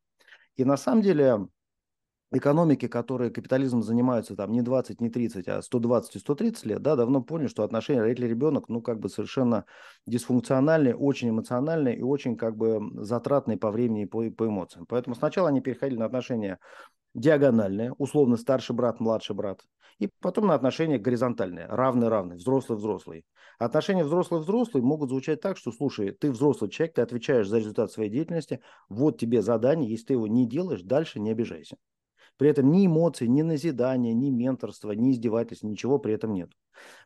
И 0.56 0.64
на 0.64 0.76
самом 0.76 1.02
деле 1.02 1.46
экономики, 2.30 2.88
которые 2.88 3.30
капитализмом 3.30 3.82
занимаются 3.82 4.36
там 4.36 4.52
не 4.52 4.62
20, 4.62 5.00
не 5.00 5.08
30, 5.08 5.48
а 5.48 5.62
120 5.62 6.16
и 6.16 6.18
130 6.18 6.66
лет, 6.66 6.82
да, 6.82 6.96
давно 6.96 7.22
поняли, 7.22 7.48
что 7.48 7.62
отношения 7.62 8.02
родитель-ребенок, 8.02 8.68
ну, 8.68 8.82
как 8.82 9.00
бы 9.00 9.08
совершенно 9.08 9.64
дисфункциональные, 10.06 10.94
очень 10.94 11.30
эмоциональные 11.30 11.98
и 11.98 12.02
очень, 12.02 12.36
как 12.36 12.56
бы, 12.56 12.80
затратные 13.04 13.56
по 13.56 13.70
времени 13.70 14.02
и 14.02 14.06
по, 14.06 14.22
по 14.30 14.46
эмоциям. 14.46 14.86
Поэтому 14.86 15.16
сначала 15.16 15.48
они 15.48 15.60
переходили 15.60 15.98
на 15.98 16.04
отношения 16.04 16.58
диагональные, 17.14 17.92
условно 17.94 18.36
старший 18.36 18.76
брат, 18.76 19.00
младший 19.00 19.34
брат, 19.34 19.60
и 19.98 20.08
потом 20.20 20.46
на 20.46 20.54
отношения 20.54 20.98
горизонтальные, 20.98 21.66
равный-равный, 21.66 22.36
взрослый-взрослый. 22.36 23.24
Отношения 23.58 24.04
взрослый-взрослый 24.04 24.82
могут 24.82 25.10
звучать 25.10 25.40
так, 25.40 25.56
что, 25.56 25.72
слушай, 25.72 26.12
ты 26.12 26.30
взрослый 26.30 26.70
человек, 26.70 26.94
ты 26.94 27.02
отвечаешь 27.02 27.48
за 27.48 27.58
результат 27.58 27.90
своей 27.90 28.10
деятельности, 28.10 28.60
вот 28.88 29.18
тебе 29.18 29.42
задание, 29.42 29.90
если 29.90 30.06
ты 30.06 30.12
его 30.14 30.26
не 30.28 30.46
делаешь, 30.46 30.82
дальше 30.82 31.18
не 31.18 31.30
обижайся. 31.30 31.76
При 32.36 32.48
этом 32.48 32.70
ни 32.70 32.86
эмоций, 32.86 33.28
ни 33.28 33.42
назидания, 33.42 34.14
ни 34.14 34.30
менторства, 34.30 34.92
ни 34.92 35.12
издевательств, 35.12 35.64
ничего 35.64 35.98
при 35.98 36.14
этом 36.14 36.32
нет. 36.32 36.50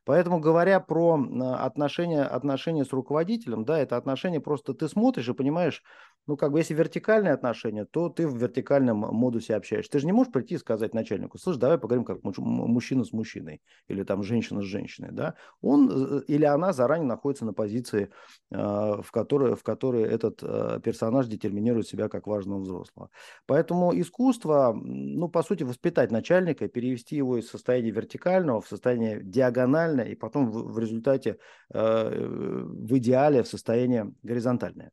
Поэтому, 0.04 0.40
говоря 0.40 0.81
про 0.81 1.14
отношения, 1.59 2.23
отношения 2.23 2.85
с 2.85 2.92
руководителем, 2.92 3.64
да, 3.64 3.78
это 3.78 3.97
отношения 3.97 4.40
просто 4.40 4.75
ты 4.75 4.88
смотришь 4.88 5.28
и 5.28 5.35
понимаешь, 5.35 5.83
ну, 6.26 6.37
как 6.37 6.52
бы, 6.52 6.61
если 6.61 6.75
вертикальные 6.75 7.33
отношения, 7.33 7.85
то 7.85 8.09
ты 8.09 8.29
в 8.29 8.37
вертикальном 8.37 8.99
модусе 8.99 9.57
общаешься. 9.57 9.91
Ты 9.91 9.99
же 9.99 10.07
не 10.07 10.12
можешь 10.12 10.33
прийти 10.33 10.55
и 10.55 10.59
сказать 10.59 10.95
начальнику, 10.95 11.37
слушай, 11.38 11.59
давай 11.59 11.79
поговорим 11.79 12.05
как 12.05 12.19
мужчина 12.23 13.05
с 13.05 13.12
мужчиной 13.12 13.61
или 13.88 14.05
там 14.05 14.23
женщина 14.23 14.62
с 14.62 14.64
женщиной, 14.64 15.11
да. 15.11 15.35
Он 15.61 15.91
э, 15.91 16.23
или 16.29 16.45
она 16.45 16.73
заранее 16.73 17.09
находится 17.09 17.45
на 17.45 17.52
позиции, 17.52 18.11
э, 18.50 18.57
в 18.57 19.11
которой, 19.11 19.57
в 19.57 19.64
которой 19.64 20.05
этот 20.05 20.43
э, 20.43 20.81
персонаж 20.83 21.26
детерминирует 21.26 21.88
себя 21.88 22.09
как 22.09 22.29
важного 22.29 22.61
взрослого. 22.61 23.11
Поэтому 23.47 23.99
искусство, 23.99 24.73
ну, 24.73 25.29
по 25.29 25.43
сути, 25.43 25.64
воспитать 25.64 26.12
начальника, 26.12 26.69
перевести 26.69 27.17
его 27.17 27.38
из 27.38 27.50
состояния 27.50 27.91
вертикального 27.91 28.61
в 28.61 28.69
состояние 28.69 29.21
диагональное, 29.25 30.05
и 30.05 30.14
потом 30.14 30.50
в, 30.50 30.73
в 30.73 30.79
результате, 30.79 31.38
в 31.69 32.99
идеале, 32.99 33.43
в 33.43 33.49
состояние 33.49 34.12
горизонтальное. 34.23 34.93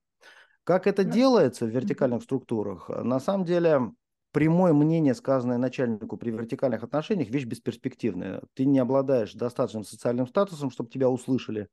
Как 0.69 0.85
это 0.85 1.03
делается 1.03 1.65
в 1.65 1.69
вертикальных 1.69 2.21
структурах? 2.21 2.89
На 2.89 3.19
самом 3.19 3.43
деле 3.43 3.91
прямое 4.31 4.73
мнение, 4.73 5.13
сказанное 5.13 5.57
начальнику 5.57 6.17
при 6.17 6.31
вертикальных 6.31 6.83
отношениях, 6.83 7.29
вещь 7.29 7.45
бесперспективная. 7.45 8.41
Ты 8.53 8.65
не 8.65 8.79
обладаешь 8.79 9.33
достаточным 9.33 9.83
социальным 9.83 10.27
статусом, 10.27 10.71
чтобы 10.71 10.89
тебя 10.89 11.09
услышали. 11.09 11.67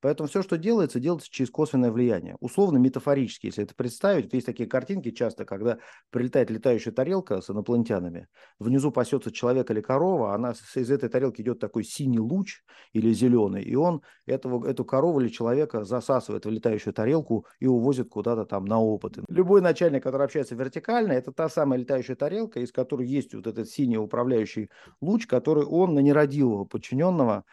Поэтому 0.00 0.28
все, 0.28 0.42
что 0.42 0.56
делается, 0.56 0.98
делается 0.98 1.28
через 1.30 1.50
косвенное 1.50 1.90
влияние. 1.90 2.36
Условно, 2.40 2.78
метафорически, 2.78 3.46
если 3.46 3.64
это 3.64 3.74
представить, 3.74 4.32
есть 4.32 4.46
такие 4.46 4.68
картинки 4.68 5.10
часто, 5.10 5.44
когда 5.44 5.78
прилетает 6.10 6.50
летающая 6.50 6.92
тарелка 6.92 7.42
с 7.42 7.50
инопланетянами, 7.50 8.28
внизу 8.58 8.92
пасется 8.92 9.30
человек 9.30 9.70
или 9.70 9.80
корова, 9.82 10.34
она 10.34 10.54
из 10.74 10.90
этой 10.90 11.10
тарелки 11.10 11.42
идет 11.42 11.58
такой 11.58 11.84
синий 11.84 12.18
луч 12.18 12.62
или 12.94 13.12
зеленый, 13.12 13.62
и 13.62 13.74
он 13.74 14.02
этого, 14.26 14.66
эту 14.66 14.86
корову 14.86 15.20
или 15.20 15.28
человека 15.28 15.84
засасывает 15.84 16.46
в 16.46 16.50
летающую 16.50 16.94
тарелку 16.94 17.46
и 17.58 17.66
увозит 17.66 18.08
куда-то 18.08 18.46
там 18.46 18.64
на 18.64 18.80
опыты. 18.80 19.22
Любой 19.28 19.60
начальник, 19.60 20.02
который 20.02 20.24
общается 20.24 20.54
вертикально, 20.54 21.12
это 21.12 21.30
та 21.30 21.50
самая 21.50 21.78
летающая 21.78 21.99
тарелка, 22.02 22.60
из 22.60 22.72
которой 22.72 23.06
есть 23.06 23.34
вот 23.34 23.46
этот 23.46 23.68
синий 23.68 23.98
управляющий 23.98 24.68
луч, 25.00 25.26
который 25.26 25.64
он 25.64 25.94
на 25.94 26.00
нерадивого 26.00 26.64
подчиненного 26.64 27.44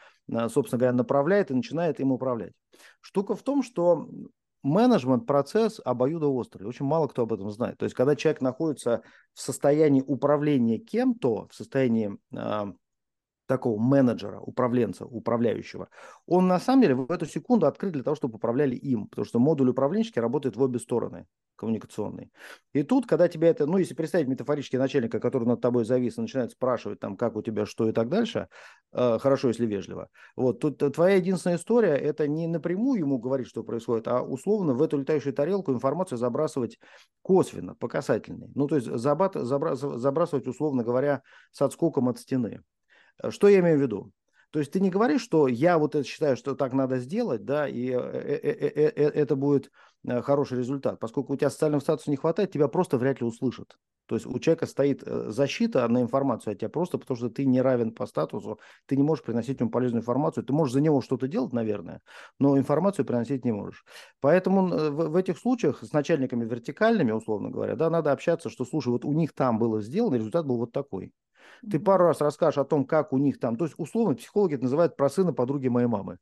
собственно 0.50 0.80
говоря, 0.80 0.94
направляет 0.94 1.52
и 1.52 1.54
начинает 1.54 2.00
им 2.00 2.12
управлять. 2.12 2.54
Штука 3.02 3.36
в 3.36 3.44
том, 3.44 3.64
что 3.64 4.10
менеджмент-процесс 4.64 5.80
обоюдоострый. 5.84 6.68
Очень 6.68 6.86
мало 6.86 7.08
кто 7.08 7.24
об 7.24 7.34
этом 7.34 7.50
знает. 7.52 7.78
То 7.78 7.86
есть, 7.86 7.96
когда 7.96 8.16
человек 8.16 8.42
находится 8.42 9.02
в 9.34 9.42
состоянии 9.42 10.04
управления 10.06 10.80
кем-то, 10.80 11.48
в 11.48 11.56
состоянии 11.56 12.18
э, 12.36 12.74
такого 13.48 13.80
менеджера, 13.80 14.40
управленца, 14.40 15.06
управляющего, 15.06 15.90
он 16.26 16.48
на 16.48 16.60
самом 16.60 16.84
деле 16.84 16.96
в 16.96 17.12
эту 17.12 17.26
секунду 17.26 17.66
открыт 17.66 17.94
для 17.94 18.04
того, 18.04 18.16
чтобы 18.16 18.36
управляли 18.36 18.76
им. 18.76 19.08
Потому 19.08 19.26
что 19.26 19.40
модуль 19.40 19.70
управленческий 19.70 20.22
работает 20.22 20.56
в 20.56 20.62
обе 20.62 20.80
стороны 20.80 21.26
коммуникационный. 21.58 22.32
И 22.72 22.84
тут, 22.84 23.08
когда 23.08 23.28
тебя 23.28 23.50
это, 23.50 23.66
ну, 23.66 23.78
если 23.78 23.96
представить 23.96 24.28
метафорически 24.28 24.78
начальника, 24.78 25.20
который 25.20 25.46
над 25.46 25.60
тобой 25.60 25.84
завис 25.84 26.18
и 26.18 26.22
начинает 26.22 26.52
спрашивать, 26.52 27.00
там, 27.00 27.18
как 27.18 27.36
у 27.36 27.42
тебя, 27.42 27.66
что 27.66 27.90
и 27.90 27.92
так 27.92 28.10
дальше, 28.10 28.48
э, 28.94 29.18
хорошо, 29.20 29.50
если 29.50 29.66
вежливо, 29.66 30.10
вот, 30.36 30.60
тут 30.60 30.78
твоя 30.94 31.16
единственная 31.16 31.58
история, 31.58 31.96
это 31.96 32.28
не 32.28 32.48
напрямую 32.48 33.00
ему 33.00 33.18
говорить, 33.18 33.48
что 33.48 33.64
происходит, 33.64 34.08
а 34.08 34.22
условно 34.22 34.74
в 34.74 34.82
эту 34.82 35.00
летающую 35.00 35.34
тарелку 35.34 35.74
информацию 35.74 36.18
забрасывать 36.18 36.78
косвенно, 37.24 37.76
по 37.76 37.88
касательной. 37.88 38.52
Ну, 38.56 38.68
то 38.68 38.76
есть 38.76 38.88
забат, 38.88 39.34
забра, 39.34 39.76
забрасывать, 39.76 40.48
условно 40.48 40.84
говоря, 40.84 41.24
с 41.52 41.62
отскоком 41.62 42.08
от 42.08 42.20
стены. 42.20 42.62
Что 43.30 43.48
я 43.48 43.60
имею 43.60 43.78
в 43.78 43.82
виду? 43.82 44.12
То 44.52 44.60
есть 44.60 44.72
ты 44.72 44.80
не 44.80 44.90
говоришь, 44.90 45.22
что 45.22 45.48
я 45.48 45.78
вот 45.78 45.96
это 45.96 46.08
считаю, 46.08 46.38
что 46.38 46.56
так 46.56 46.74
надо 46.74 47.00
сделать, 47.00 47.44
да, 47.44 47.68
и 47.68 47.92
э, 47.92 47.96
э, 47.96 48.92
э, 48.96 49.10
это 49.10 49.36
будет 49.36 49.70
хороший 50.06 50.58
результат. 50.58 51.00
Поскольку 51.00 51.34
у 51.34 51.36
тебя 51.36 51.50
социального 51.50 51.82
статуса 51.82 52.10
не 52.10 52.16
хватает, 52.16 52.52
тебя 52.52 52.70
просто 52.70 52.98
вряд 52.98 53.20
ли 53.20 53.28
услышат. 53.28 53.78
То 54.06 54.16
есть 54.16 54.26
у 54.26 54.40
человека 54.40 54.66
стоит 54.66 55.04
защита 55.06 55.86
на 55.90 56.02
информацию 56.02 56.54
от 56.54 56.60
тебя 56.60 56.70
просто 56.70 56.98
потому, 56.98 57.18
что 57.18 57.30
ты 57.30 57.46
не 57.46 57.62
равен 57.62 57.92
по 57.92 58.06
статусу, 58.06 58.58
ты 58.86 58.96
не 58.96 59.04
можешь 59.04 59.26
приносить 59.26 59.60
ему 59.60 59.70
полезную 59.70 60.02
информацию. 60.02 60.46
Ты 60.46 60.54
можешь 60.54 60.74
за 60.74 60.80
него 60.80 61.02
что-то 61.02 61.28
делать, 61.28 61.52
наверное, 61.52 62.02
но 62.40 62.58
информацию 62.58 63.04
приносить 63.04 63.44
не 63.44 63.52
можешь. 63.52 63.84
Поэтому 64.22 64.68
в, 64.68 65.10
в 65.10 65.16
этих 65.18 65.38
случаях 65.38 65.84
с 65.84 65.92
начальниками 65.92 66.46
вертикальными, 66.46 67.12
условно 67.12 67.50
говоря, 67.50 67.76
да, 67.76 67.90
надо 67.90 68.14
общаться, 68.14 68.50
что, 68.50 68.64
слушай, 68.64 68.90
вот 68.90 69.04
у 69.04 69.12
них 69.12 69.34
там 69.34 69.60
было 69.60 69.82
сделано, 69.82 70.16
результат 70.16 70.46
был 70.46 70.58
вот 70.58 70.72
такой. 70.72 71.12
Ты 71.70 71.80
пару 71.80 72.06
раз 72.06 72.22
расскажешь 72.22 72.58
о 72.58 72.66
том, 72.66 72.86
как 72.86 73.14
у 73.14 73.18
них 73.18 73.40
там, 73.40 73.56
то 73.56 73.66
есть 73.66 73.76
условно 73.78 74.16
психологи 74.16 74.56
это 74.56 74.64
называют 74.64 74.96
про 74.96 75.10
сына 75.10 75.34
подруги 75.34 75.68
моей 75.68 75.88
мамы. 75.88 76.18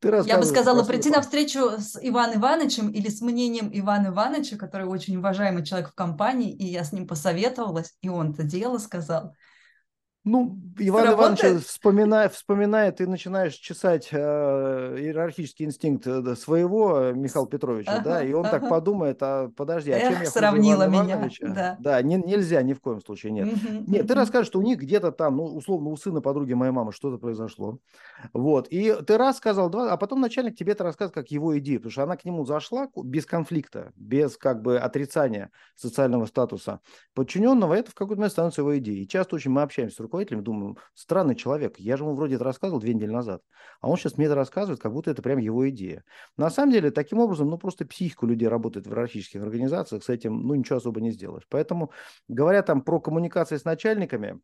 Ты 0.00 0.08
Я 0.26 0.38
бы 0.38 0.44
сказала 0.44 0.84
прийти 0.84 1.10
на 1.10 1.20
встречу 1.20 1.78
с 1.78 1.96
Иваном 2.00 2.40
Ивановичем 2.40 2.90
или 2.90 3.08
с 3.08 3.20
мнением 3.20 3.70
Ивана 3.72 4.08
Ивановича, 4.08 4.56
который 4.56 4.86
очень 4.86 5.16
уважаемый 5.16 5.64
человек 5.64 5.90
в 5.90 5.94
компании, 5.94 6.52
и 6.52 6.66
я 6.66 6.82
с 6.84 6.92
ним 6.92 7.06
посоветовалась, 7.06 7.94
и 8.02 8.08
он 8.08 8.32
это 8.32 8.42
дело 8.42 8.78
сказал. 8.78 9.34
Ну, 10.22 10.60
Иван? 10.78 11.14
Иванович, 11.14 11.64
вспоминая, 11.64 12.28
вспоминая, 12.28 12.92
ты 12.92 13.06
начинаешь 13.06 13.54
чесать 13.54 14.08
э, 14.12 14.96
иерархический 14.98 15.64
инстинкт 15.64 16.06
э, 16.06 16.36
своего 16.36 17.12
Михаила 17.12 17.48
Петровича, 17.48 17.94
ага, 17.94 18.04
да, 18.04 18.22
и 18.22 18.34
он 18.34 18.44
ага. 18.44 18.58
так 18.58 18.68
подумает, 18.68 19.16
а 19.22 19.48
подожди, 19.56 19.92
а 19.92 19.96
Эх, 19.96 20.12
чем 20.12 20.22
я 20.22 20.30
сравнила 20.30 20.82
Ивана 20.84 21.02
меня, 21.02 21.14
Ивановича? 21.14 21.48
Да, 21.48 21.76
да 21.80 22.02
не, 22.02 22.16
нельзя, 22.16 22.60
ни 22.60 22.74
в 22.74 22.80
коем 22.80 23.00
случае 23.00 23.32
нет. 23.32 23.48
Угу, 23.48 23.84
нет, 23.86 24.02
угу. 24.02 24.08
ты 24.08 24.14
расскажешь, 24.14 24.48
что 24.48 24.58
у 24.58 24.62
них 24.62 24.78
где-то 24.78 25.10
там, 25.10 25.38
ну, 25.38 25.44
условно, 25.44 25.88
у 25.88 25.96
сына 25.96 26.20
подруги 26.20 26.52
моей 26.52 26.72
мамы 26.72 26.92
что-то 26.92 27.16
произошло, 27.16 27.78
вот, 28.34 28.68
и 28.68 28.94
ты 29.06 29.16
раз 29.16 29.38
сказал, 29.38 29.70
два, 29.70 29.90
а 29.90 29.96
потом 29.96 30.20
начальник 30.20 30.54
тебе 30.54 30.72
это 30.72 30.84
рассказывает 30.84 31.14
как 31.14 31.30
его 31.30 31.58
идею, 31.58 31.78
потому 31.78 31.92
что 31.92 32.02
она 32.02 32.18
к 32.18 32.26
нему 32.26 32.44
зашла 32.44 32.88
без 32.94 33.24
конфликта, 33.24 33.92
без 33.96 34.36
как 34.36 34.60
бы 34.60 34.78
отрицания 34.78 35.50
социального 35.76 36.26
статуса 36.26 36.80
подчиненного, 37.14 37.72
это 37.72 37.90
в 37.90 37.94
какой-то 37.94 38.20
момент 38.20 38.32
становится 38.32 38.60
его 38.60 38.76
идеей. 38.76 39.04
И 39.04 39.08
часто 39.08 39.36
очень 39.36 39.50
мы 39.50 39.62
общаемся 39.62 39.96
с 39.96 40.09
руководителем, 40.10 40.42
думаю, 40.42 40.76
странный 40.94 41.36
человек, 41.36 41.78
я 41.78 41.96
же 41.96 42.04
ему 42.04 42.14
вроде 42.14 42.34
это 42.34 42.44
рассказывал 42.44 42.80
две 42.80 42.94
недели 42.94 43.10
назад, 43.10 43.42
а 43.80 43.88
он 43.88 43.96
сейчас 43.96 44.18
мне 44.18 44.26
это 44.26 44.34
рассказывает, 44.34 44.80
как 44.80 44.92
будто 44.92 45.10
это 45.10 45.22
прям 45.22 45.38
его 45.38 45.68
идея. 45.70 46.04
На 46.36 46.50
самом 46.50 46.72
деле, 46.72 46.90
таким 46.90 47.18
образом, 47.18 47.48
ну, 47.48 47.56
просто 47.56 47.86
психику 47.86 48.26
людей 48.26 48.48
работает 48.48 48.86
в 48.86 48.90
иерархических 48.90 49.40
организациях, 49.42 50.02
с 50.04 50.08
этим, 50.08 50.42
ну, 50.42 50.54
ничего 50.54 50.78
особо 50.78 51.00
не 51.00 51.12
сделаешь. 51.12 51.46
Поэтому, 51.48 51.92
говоря 52.28 52.62
там 52.62 52.82
про 52.82 53.00
коммуникации 53.00 53.56
с 53.56 53.64
начальниками, 53.64 54.40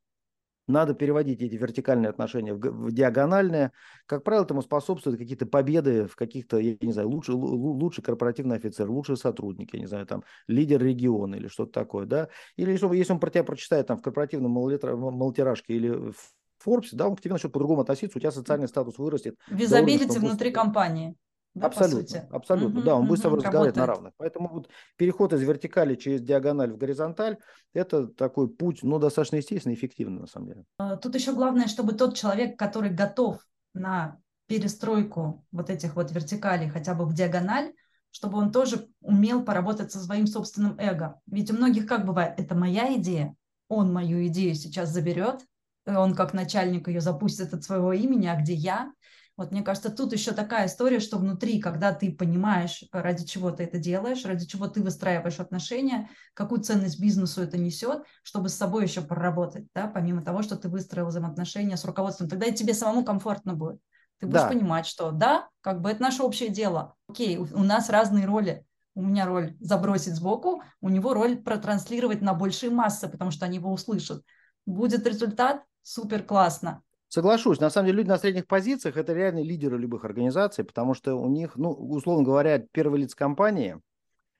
надо 0.67 0.95
переводить 0.95 1.43
эти 1.43 1.55
вертикальные 1.55 2.11
отношения 2.11 2.55
в, 2.55 2.93
диагональные. 2.93 3.73
Как 4.07 4.25
правило, 4.25 4.45
этому 4.45 4.63
способствуют 4.63 5.19
какие-то 5.19 5.47
победы 5.47 6.07
в 6.07 6.17
каких-то, 6.17 6.59
я 6.59 6.77
не 6.81 6.93
знаю, 6.93 7.09
лучший, 7.09 7.35
лучший 7.35 8.03
корпоративный 8.03 8.57
офицер, 8.57 8.91
лучший 8.91 9.17
сотрудник, 9.17 9.75
я 9.75 9.81
не 9.81 9.87
знаю, 9.87 10.07
там, 10.07 10.25
лидер 10.49 10.83
региона 10.83 11.37
или 11.37 11.49
что-то 11.49 11.73
такое, 11.73 12.07
да. 12.07 12.29
Или 12.57 12.73
если, 12.73 12.95
если 12.97 13.13
он 13.13 13.21
про 13.21 13.31
тебя 13.31 13.45
прочитает 13.45 13.87
там 13.87 13.99
в 13.99 14.03
корпоративном 14.03 14.51
малотиражке 14.51 15.75
или 15.75 15.91
в 15.91 16.17
Forbes, 16.65 16.89
да, 16.93 17.09
он 17.09 17.17
к 17.17 17.21
тебе 17.21 17.33
начнет 17.33 17.53
по-другому 17.53 17.83
относиться, 17.83 18.19
у 18.19 18.21
тебя 18.21 18.31
социальный 18.31 18.69
статус 18.69 18.99
вырастет. 18.99 19.37
Визабилити 19.51 20.19
внутри 20.19 20.51
компании. 20.51 21.15
Да, 21.57 21.69
абсолютно, 21.69 22.29
абсолютно, 22.31 22.81
угу, 22.81 22.87
да, 22.87 22.97
он 22.97 23.07
будет 23.07 23.25
угу, 23.25 23.37
разговаривать 23.37 23.77
на 23.77 23.87
равных. 23.87 24.13
Поэтому 24.19 24.51
вот 24.51 24.69
переход 24.97 25.33
из 25.33 25.41
вертикали 25.41 25.95
через 25.95 26.21
диагональ 26.21 26.71
в 26.71 26.77
горизонталь– 26.77 27.39
это 27.73 28.09
такой 28.09 28.49
путь, 28.49 28.81
ну, 28.83 28.99
достаточно 28.99 29.37
естественный 29.37 29.75
и 29.75 29.79
эффективный 29.79 30.21
на 30.21 30.27
самом 30.27 30.49
деле. 30.49 30.65
А, 30.77 30.97
тут 30.97 31.15
еще 31.15 31.33
главное, 31.33 31.67
чтобы 31.67 31.95
тот 31.95 32.15
человек, 32.15 32.59
который 32.59 32.91
готов 32.91 33.39
на 33.73 34.19
перестройку 34.49 35.47
вот 35.51 35.71
этих 35.71 35.97
вот 35.97 36.13
вертикалей 36.13 36.69
хотя 36.69 36.93
бы 36.93 37.07
в 37.07 37.15
диагональ, 37.15 37.73
чтобы 38.11 38.37
он 38.37 38.53
тоже 38.53 38.89
умел 39.01 39.43
поработать 39.43 39.91
со 39.91 39.99
своим 39.99 40.27
собственным 40.27 40.79
эго. 40.79 41.21
Ведь 41.27 41.51
у 41.51 41.55
многих 41.55 41.87
как 41.87 42.05
бывает, 42.05 42.39
это 42.39 42.55
моя 42.55 42.95
идея, 42.97 43.35
он 43.69 43.95
мою 43.95 44.27
идею 44.27 44.55
сейчас 44.55 44.91
заберет, 44.91 45.41
он 45.87 46.15
как 46.15 46.35
начальник 46.35 46.89
ее 46.89 47.01
запустит 47.01 47.55
от 47.55 47.65
своего 47.65 47.95
имени, 47.95 48.27
а 48.27 48.39
где 48.39 48.53
я? 48.53 48.93
Вот 49.37 49.51
мне 49.51 49.63
кажется, 49.63 49.91
тут 49.91 50.13
еще 50.13 50.33
такая 50.33 50.67
история, 50.67 50.99
что 50.99 51.19
внутри, 51.19 51.61
когда 51.61 51.93
ты 51.93 52.11
понимаешь, 52.11 52.85
ради 52.91 53.27
чего 53.27 53.51
ты 53.51 53.65
это 53.65 53.79
делаешь, 53.79 54.25
ради 54.25 54.47
чего 54.47 54.67
ты 54.67 54.83
выстраиваешь 54.83 55.41
отношения, 55.41 56.09
какую 56.33 56.63
ценность 56.63 56.99
бизнесу 56.99 57.43
это 57.43 57.59
несет, 57.59 58.05
чтобы 58.23 58.49
с 58.49 58.55
собой 58.55 58.85
еще 58.85 59.03
проработать, 59.03 59.67
да, 59.75 59.89
помимо 59.89 60.25
того, 60.25 60.41
что 60.41 60.57
ты 60.57 60.69
выстроил 60.69 61.09
взаимоотношения 61.09 61.77
с 61.77 61.85
руководством, 61.85 62.29
тогда 62.29 62.47
и 62.47 62.55
тебе 62.55 62.73
самому 62.73 63.05
комфортно 63.05 63.53
будет. 63.53 63.79
Ты 64.19 64.27
будешь 64.27 64.43
да. 64.43 64.49
понимать, 64.49 64.87
что 64.87 65.11
да, 65.11 65.49
как 65.61 65.83
бы 65.83 65.91
это 65.91 66.01
наше 66.01 66.23
общее 66.23 66.49
дело. 66.49 66.95
Окей, 67.07 67.37
у, 67.37 67.43
у 67.43 67.63
нас 67.63 67.91
разные 67.91 68.25
роли. 68.25 68.65
У 68.95 69.03
меня 69.03 69.27
роль 69.27 69.55
забросить 69.61 70.15
сбоку, 70.15 70.63
у 70.81 70.89
него 70.89 71.13
роль 71.13 71.37
протранслировать 71.37 72.23
на 72.23 72.33
большие 72.33 72.71
массы, 72.71 73.09
потому 73.09 73.31
что 73.31 73.45
они 73.45 73.59
его 73.59 73.71
услышат. 73.71 74.23
Будет 74.65 75.07
результат, 75.07 75.63
супер 75.83 76.23
классно. 76.23 76.83
Соглашусь. 77.17 77.61
На 77.61 77.71
самом 77.71 77.87
деле 77.87 78.01
люди 78.01 78.09
на 78.11 78.19
средних 78.19 78.47
позициях– 78.47 78.97
это 78.99 79.15
реальные 79.15 79.43
лидеры 79.43 79.79
любых 79.79 80.05
организаций, 80.05 80.65
потому 80.65 80.93
что 80.93 81.15
у 81.15 81.31
них, 81.31 81.57
ну, 81.57 81.71
условно 81.71 82.23
говоря, 82.23 82.59
первый 82.73 83.01
лиц 83.01 83.15
компании, 83.15 83.81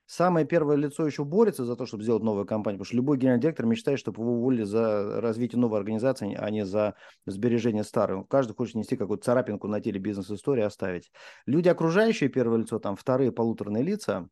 самое 0.05 0.45
первое 0.45 0.77
лицо 0.77 1.07
еще 1.07 1.25
борется 1.25 1.65
за 1.65 1.75
то, 1.75 1.87
чтобы 1.87 2.03
сделать 2.03 2.23
новую 2.23 2.45
компанию, 2.45 2.77
потому 2.77 2.85
что 2.85 2.97
любой 2.97 3.17
генеральный 3.17 3.41
директор 3.41 3.65
мечтает, 3.65 3.99
чтобы 3.99 4.21
его 4.21 4.35
уволили 4.35 4.65
за 4.65 5.23
развитие 5.23 5.59
новой 5.59 5.79
организации, 5.79 6.37
а 6.39 6.51
не 6.51 6.67
за 6.67 6.97
сбережение 7.25 7.83
старой. 7.83 8.23
Каждый 8.29 8.55
хочет 8.55 8.75
нести 8.75 8.95
какую-то 8.95 9.25
царапинку 9.25 9.69
на 9.69 9.81
теле 9.81 9.99
бизнес-истории 9.99 10.63
оставить. 10.63 11.11
Люди, 11.47 11.71
окружающие 11.71 12.29
первое 12.29 12.59
лицо, 12.59 12.79
там 12.79 12.97
вторые 12.97 13.33
полуторные 13.33 13.83
лица, 13.85 14.29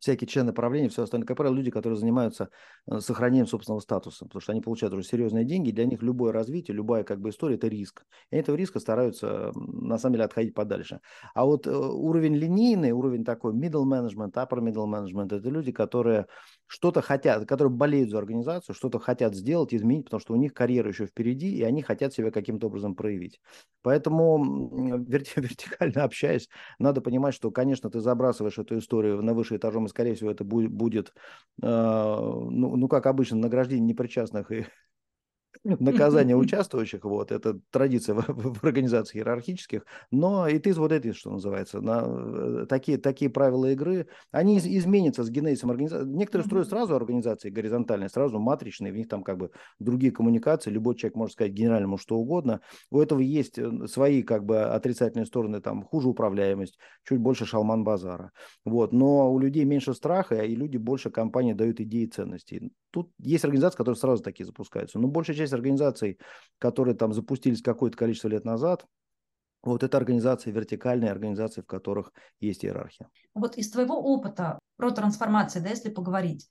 всякие 0.00 0.28
члены 0.28 0.52
правления, 0.52 0.88
все 0.88 1.02
остальное, 1.02 1.26
как 1.26 1.36
правило, 1.36 1.54
люди, 1.54 1.70
которые 1.70 1.98
занимаются 1.98 2.50
э, 2.90 3.00
сохранением 3.00 3.46
собственного 3.46 3.80
статуса, 3.80 4.24
потому 4.24 4.40
что 4.40 4.52
они 4.52 4.60
получают 4.60 4.94
уже 4.94 5.04
серьезные 5.04 5.44
деньги, 5.44 5.70
для 5.70 5.84
них 5.84 6.02
любое 6.02 6.32
развитие, 6.32 6.74
любая 6.74 7.04
как 7.04 7.20
бы 7.20 7.30
история– 7.30 7.54
это 7.56 7.68
риск. 7.68 8.04
И 8.30 8.36
этого 8.36 8.56
риска 8.56 8.80
стараются, 8.80 9.52
на 9.54 9.98
самом 9.98 10.14
деле, 10.14 10.24
отходить 10.24 10.54
подальше. 10.54 11.00
А 11.34 11.44
вот 11.44 11.66
э, 11.66 11.70
уровень 11.70 12.34
линейный, 12.34 12.92
уровень 12.92 13.24
такой 13.24 13.52
middle 13.52 13.84
management, 13.84 14.32
upper 14.32 14.60
middle 14.60 14.86
management– 14.86 15.34
это 15.36 15.48
люди, 15.48 15.72
которые 15.72 16.26
что-то 16.70 17.02
хотят, 17.02 17.48
которые 17.48 17.72
болеют 17.74 18.10
за 18.10 18.18
организацию, 18.18 18.76
что-то 18.76 19.00
хотят 19.00 19.34
сделать, 19.34 19.74
изменить, 19.74 20.04
потому 20.04 20.20
что 20.20 20.34
у 20.34 20.36
них 20.36 20.54
карьера 20.54 20.88
еще 20.88 21.04
впереди, 21.04 21.52
и 21.52 21.64
они 21.64 21.82
хотят 21.82 22.14
себя 22.14 22.30
каким-то 22.30 22.68
образом 22.68 22.94
проявить. 22.94 23.40
Поэтому 23.82 24.38
вертикально 25.08 26.04
общаясь, 26.04 26.48
надо 26.78 27.00
понимать, 27.00 27.34
что, 27.34 27.50
конечно, 27.50 27.90
ты 27.90 27.98
забрасываешь 27.98 28.58
эту 28.58 28.78
историю 28.78 29.20
на 29.20 29.34
высший 29.34 29.56
этажом, 29.56 29.86
и, 29.86 29.88
скорее 29.88 30.14
всего, 30.14 30.30
это 30.30 30.44
будет, 30.44 31.12
э, 31.60 31.66
ну, 31.66 32.76
ну, 32.76 32.86
как 32.88 33.06
обычно, 33.06 33.38
награждение 33.38 33.84
непричастных 33.88 34.52
и 34.52 34.66
наказание 35.64 36.36
участвующих, 36.36 37.04
вот, 37.04 37.32
это 37.32 37.60
традиция 37.70 38.14
в, 38.14 38.24
в 38.26 38.64
организациях 38.64 39.16
иерархических, 39.16 39.84
но 40.10 40.48
и 40.48 40.58
ты 40.58 40.72
вот 40.72 40.92
это, 40.92 41.12
что 41.12 41.30
называется, 41.30 41.80
на, 41.80 42.04
э, 42.06 42.66
такие, 42.68 42.98
такие 42.98 43.30
правила 43.30 43.70
игры, 43.70 44.06
они 44.30 44.56
из, 44.56 44.66
изменятся 44.66 45.24
с 45.24 45.30
генезисом 45.30 45.70
организации. 45.70 46.06
Некоторые 46.06 46.46
строят 46.46 46.68
сразу 46.68 46.94
организации 46.94 47.50
горизонтальные, 47.50 48.08
сразу 48.08 48.38
матричные, 48.38 48.92
в 48.92 48.96
них 48.96 49.08
там 49.08 49.22
как 49.22 49.38
бы 49.38 49.50
другие 49.78 50.12
коммуникации, 50.12 50.70
любой 50.70 50.96
человек 50.96 51.16
может 51.16 51.34
сказать 51.34 51.52
генеральному 51.52 51.98
что 51.98 52.16
угодно, 52.16 52.60
у 52.90 53.00
этого 53.00 53.20
есть 53.20 53.58
э, 53.58 53.86
свои 53.86 54.22
как 54.22 54.44
бы 54.44 54.62
отрицательные 54.62 55.26
стороны, 55.26 55.60
там 55.60 55.82
хуже 55.82 56.08
управляемость, 56.08 56.78
чуть 57.04 57.20
больше 57.20 57.44
шалман-базара, 57.44 58.30
вот, 58.64 58.92
но 58.92 59.32
у 59.32 59.38
людей 59.38 59.64
меньше 59.64 59.94
страха, 59.94 60.36
и 60.42 60.54
люди 60.54 60.78
больше 60.78 61.10
компании 61.10 61.52
дают 61.52 61.80
идеи 61.80 62.04
и 62.04 62.06
ценностей. 62.06 62.72
Тут 62.90 63.10
есть 63.18 63.44
организации, 63.44 63.76
которые 63.76 63.98
сразу 63.98 64.22
такие 64.22 64.44
запускаются, 64.46 64.98
но 64.98 65.06
большая 65.08 65.36
часть 65.36 65.49
организаций, 65.52 66.18
которые 66.58 66.94
там 66.94 67.12
запустились 67.12 67.62
какое-то 67.62 67.96
количество 67.96 68.28
лет 68.28 68.44
назад, 68.44 68.86
вот 69.62 69.82
это 69.82 69.96
организации, 69.96 70.50
вертикальные 70.50 71.10
организации, 71.10 71.60
в 71.60 71.66
которых 71.66 72.12
есть 72.38 72.64
иерархия. 72.64 73.08
Вот 73.34 73.56
из 73.56 73.70
твоего 73.70 74.00
опыта 74.00 74.58
про 74.76 74.90
трансформацию, 74.90 75.62
да, 75.62 75.70
если 75.70 75.90
поговорить, 75.90 76.48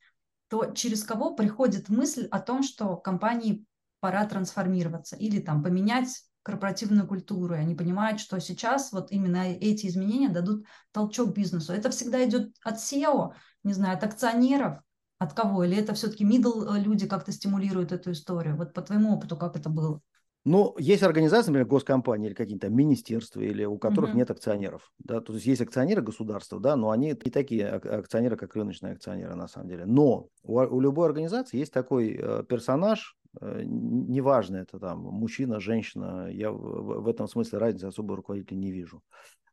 то 0.50 0.72
через 0.74 1.04
кого 1.04 1.36
приходит 1.36 1.90
мысль 1.90 2.28
о 2.30 2.40
том, 2.40 2.64
что 2.64 2.98
компании 2.98 3.66
пора 4.00 4.26
трансформироваться 4.26 5.16
или 5.16 5.40
там 5.40 5.64
поменять 5.64 6.24
корпоративную 6.44 7.08
культуру, 7.08 7.56
и 7.56 7.60
они 7.60 7.76
понимают, 7.76 8.20
что 8.20 8.40
сейчас 8.40 8.92
вот 8.92 9.12
именно 9.12 9.52
эти 9.52 9.88
изменения 9.88 10.30
дадут 10.30 10.66
толчок 10.92 11.36
бизнесу. 11.36 11.74
Это 11.74 11.90
всегда 11.90 12.24
идет 12.26 12.56
от 12.64 12.76
SEO, 12.76 13.34
не 13.64 13.74
знаю, 13.74 13.98
от 13.98 14.04
акционеров, 14.04 14.80
от 15.20 15.34
кого? 15.34 15.64
Или 15.64 15.78
это 15.78 15.94
все-таки 15.94 16.26
middle 16.26 16.66
э, 16.76 16.82
люди 16.82 17.08
как-то 17.08 17.32
стимулируют 17.32 17.92
эту 17.92 18.12
историю? 18.12 18.56
Вот 18.56 18.74
по 18.74 18.82
твоему 18.82 19.14
опыту, 19.14 19.38
как 19.38 19.56
это 19.56 19.70
было? 19.70 20.02
Ну, 20.46 20.74
есть 20.80 21.04
организации, 21.04 21.52
например, 21.52 21.68
госкомпании 21.68 22.28
или 22.28 22.34
какие-то 22.34 22.70
министерства, 22.70 23.42
или 23.42 23.66
у 23.66 23.78
которых 23.78 24.12
uh-huh. 24.12 24.16
нет 24.16 24.32
акционеров. 24.32 24.90
Да? 25.00 25.20
То 25.20 25.34
есть 25.34 25.46
есть 25.46 25.62
акционеры 25.62 26.02
государства, 26.02 26.62
да, 26.62 26.78
но 26.78 26.92
они 26.92 27.10
не 27.10 27.32
такие 27.32 27.68
акционеры, 27.68 28.38
как 28.38 28.56
рыночные 28.56 28.94
акционеры 28.94 29.36
на 29.36 29.50
самом 29.50 29.68
деле. 29.68 29.86
Но 29.86 30.30
у, 30.44 30.60
у 30.60 30.80
любой 30.80 31.08
организации 31.08 31.58
есть 31.58 31.74
такой 31.74 32.18
э, 32.18 32.44
персонаж, 32.48 33.18
э, 33.42 33.64
неважно, 33.66 34.58
это 34.58 34.80
там 34.80 35.00
мужчина, 35.02 35.60
женщина, 35.60 36.30
я 36.32 36.52
в, 36.52 37.02
в 37.02 37.08
этом 37.10 37.28
смысле 37.28 37.60
разницы 37.60 37.86
особо 37.86 38.16
руководителя 38.16 38.58
не 38.58 38.72
вижу 38.72 39.04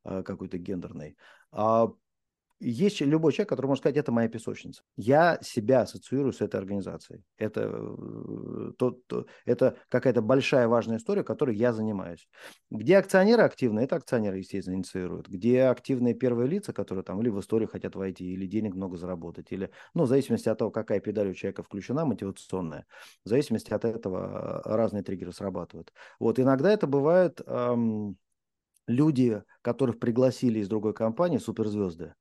э, 0.04 0.22
какой-то 0.22 0.56
гендерной. 0.56 1.16
А 1.50 1.88
есть 2.60 3.00
любой 3.00 3.32
человек, 3.32 3.50
который 3.50 3.66
может 3.66 3.82
сказать, 3.82 3.96
это 3.96 4.12
моя 4.12 4.28
песочница. 4.28 4.82
Я 4.96 5.38
себя 5.42 5.82
ассоциирую 5.82 6.32
с 6.32 6.40
этой 6.40 6.56
организацией. 6.56 7.22
Это, 7.36 7.70
э, 7.72 8.72
то, 8.78 8.92
то, 9.06 9.26
это 9.44 9.76
какая-то 9.88 10.22
большая 10.22 10.68
важная 10.68 10.96
история, 10.98 11.22
которой 11.24 11.56
я 11.56 11.72
занимаюсь. 11.72 12.28
Где 12.70 12.96
акционеры 12.98 13.42
активны, 13.42 13.80
это 13.80 13.96
акционеры, 13.96 14.38
естественно, 14.38 14.74
инициируют. 14.74 15.28
Где 15.28 15.64
активные 15.64 16.14
первые 16.14 16.48
лица, 16.48 16.72
которые 16.72 17.04
там 17.04 17.20
или 17.20 17.28
в 17.28 17.38
историю 17.40 17.68
хотят 17.68 17.94
войти, 17.94 18.32
или 18.32 18.46
денег 18.46 18.74
много 18.74 18.96
заработать, 18.96 19.52
или, 19.52 19.70
ну, 19.94 20.04
в 20.04 20.08
зависимости 20.08 20.48
от 20.48 20.58
того, 20.58 20.70
какая 20.70 21.00
педаль 21.00 21.30
у 21.30 21.34
человека 21.34 21.62
включена, 21.62 22.04
мотивационная, 22.04 22.86
в 23.24 23.28
зависимости 23.28 23.72
от 23.72 23.84
этого 23.84 24.62
э, 24.64 24.74
разные 24.76 25.02
триггеры 25.02 25.32
срабатывают. 25.32 25.92
Вот 26.18 26.38
иногда 26.38 26.70
это 26.72 26.86
бывает 26.86 27.40
эм, 27.46 28.16
люди, 28.86 29.42
которых 29.62 29.98
пригласили 29.98 30.60
из 30.60 30.68
другой 30.68 30.94
компании, 30.94 31.38
суперзвезды, 31.38 32.14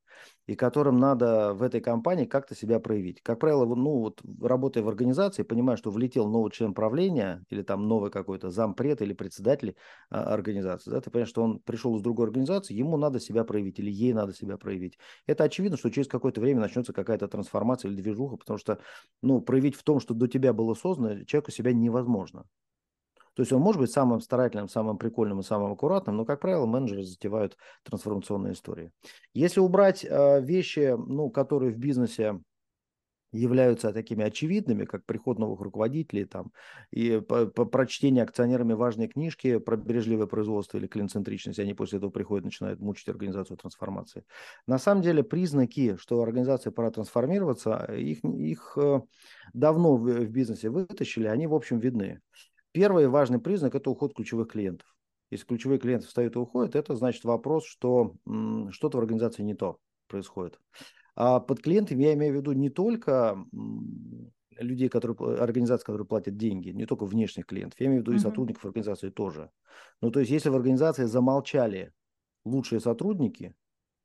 и 0.46 0.54
которым 0.54 0.98
надо 0.98 1.54
в 1.54 1.62
этой 1.62 1.80
компании 1.80 2.24
как-то 2.24 2.54
себя 2.54 2.80
проявить. 2.80 3.20
Как 3.22 3.38
правило, 3.38 3.64
ну 3.74 3.98
вот 3.98 4.20
работая 4.40 4.82
в 4.82 4.88
организации, 4.88 5.42
понимая, 5.42 5.76
что 5.76 5.90
влетел 5.90 6.28
новый 6.28 6.50
член 6.50 6.74
правления 6.74 7.44
или 7.50 7.62
там 7.62 7.86
новый 7.88 8.10
какой-то 8.10 8.50
зампред 8.50 9.02
или 9.02 9.12
председатель 9.12 9.76
а, 10.10 10.32
организации, 10.34 10.90
да, 10.90 11.00
ты 11.00 11.10
понимаешь, 11.10 11.28
что 11.28 11.42
он 11.42 11.60
пришел 11.60 11.96
из 11.96 12.02
другой 12.02 12.26
организации, 12.26 12.74
ему 12.74 12.96
надо 12.96 13.20
себя 13.20 13.44
проявить 13.44 13.78
или 13.78 13.90
ей 13.90 14.12
надо 14.12 14.32
себя 14.34 14.56
проявить. 14.56 14.98
Это 15.26 15.44
очевидно, 15.44 15.76
что 15.76 15.90
через 15.90 16.08
какое-то 16.08 16.40
время 16.40 16.60
начнется 16.60 16.92
какая-то 16.92 17.28
трансформация 17.28 17.90
или 17.90 18.00
движуха, 18.00 18.36
потому 18.36 18.58
что, 18.58 18.80
ну, 19.22 19.40
проявить 19.40 19.76
в 19.76 19.82
том, 19.82 20.00
что 20.00 20.14
до 20.14 20.28
тебя 20.28 20.52
было 20.52 20.74
создано, 20.74 21.24
человеку 21.24 21.50
себя 21.50 21.72
невозможно. 21.72 22.44
То 23.36 23.42
есть 23.42 23.52
он 23.52 23.60
может 23.60 23.80
быть 23.80 23.90
самым 23.90 24.20
старательным, 24.20 24.68
самым 24.68 24.96
прикольным 24.96 25.40
и 25.40 25.42
самым 25.42 25.72
аккуратным, 25.72 26.16
но, 26.16 26.24
как 26.24 26.40
правило, 26.40 26.64
менеджеры 26.64 27.04
затевают 27.04 27.58
трансформационные 27.84 28.54
истории. 28.54 28.92
Если 29.34 29.60
убрать 29.60 30.04
э, 30.04 30.40
вещи, 30.40 30.96
ну, 30.96 31.28
которые 31.28 31.70
в 31.70 31.76
бизнесе 31.76 32.40
являются 33.32 33.92
такими 33.92 34.24
очевидными, 34.24 34.86
как 34.86 35.04
приход 35.04 35.38
новых 35.38 35.60
руководителей 35.60 36.24
там, 36.24 36.50
и 36.90 37.20
по, 37.20 37.44
по 37.44 37.66
прочтение 37.66 38.24
акционерами 38.24 38.72
важной 38.72 39.08
книжки 39.08 39.58
про 39.58 39.76
бережливое 39.76 40.26
производство 40.26 40.78
или 40.78 40.86
клиент-центричность, 40.86 41.58
они 41.58 41.74
после 41.74 41.98
этого 41.98 42.10
приходят, 42.10 42.46
начинают 42.46 42.80
мучить 42.80 43.08
организацию 43.10 43.58
трансформации. 43.58 44.24
На 44.66 44.78
самом 44.78 45.02
деле 45.02 45.22
признаки, 45.22 45.96
что 45.96 46.22
организация 46.22 46.70
пора 46.70 46.90
трансформироваться, 46.90 47.84
их, 47.92 48.24
их 48.24 48.78
э, 48.80 49.02
давно 49.52 49.96
в, 49.96 50.04
в 50.04 50.30
бизнесе 50.30 50.70
вытащили, 50.70 51.26
они, 51.26 51.46
в 51.46 51.54
общем, 51.54 51.78
видны. 51.78 52.20
Первый 52.76 53.08
важный 53.08 53.38
признак– 53.38 53.74
это 53.74 53.88
уход 53.88 54.12
ключевых 54.14 54.48
клиентов. 54.48 54.94
Если 55.30 55.46
ключевые 55.46 55.78
клиенты 55.78 56.06
встают 56.06 56.36
и 56.36 56.38
уходят, 56.38 56.76
это 56.76 56.94
значит 56.94 57.24
вопрос, 57.24 57.64
что 57.64 58.16
что-то 58.70 58.98
в 58.98 59.00
организации 59.00 59.42
не 59.42 59.54
то 59.54 59.78
происходит. 60.08 60.60
А 61.14 61.40
под 61.40 61.62
клиентами 61.62 62.02
я 62.02 62.12
имею 62.12 62.34
в 62.34 62.36
виду 62.36 62.52
не 62.52 62.68
только 62.68 63.42
людей, 64.58 64.90
которые, 64.90 65.16
организации, 65.38 65.86
которые 65.86 66.06
платят 66.06 66.36
деньги, 66.36 66.68
не 66.68 66.84
только 66.84 67.06
внешних 67.06 67.46
клиентов, 67.46 67.80
я 67.80 67.86
имею 67.86 68.02
в 68.02 68.06
виду 68.06 68.12
и 68.12 68.18
сотрудников 68.18 68.66
организации 68.66 69.08
тоже. 69.08 69.50
Ну, 70.02 70.10
то 70.10 70.20
есть, 70.20 70.30
если 70.30 70.50
в 70.50 70.54
организации 70.54 71.04
замолчали 71.04 71.94
лучшие 72.44 72.80
сотрудники, 72.80 73.54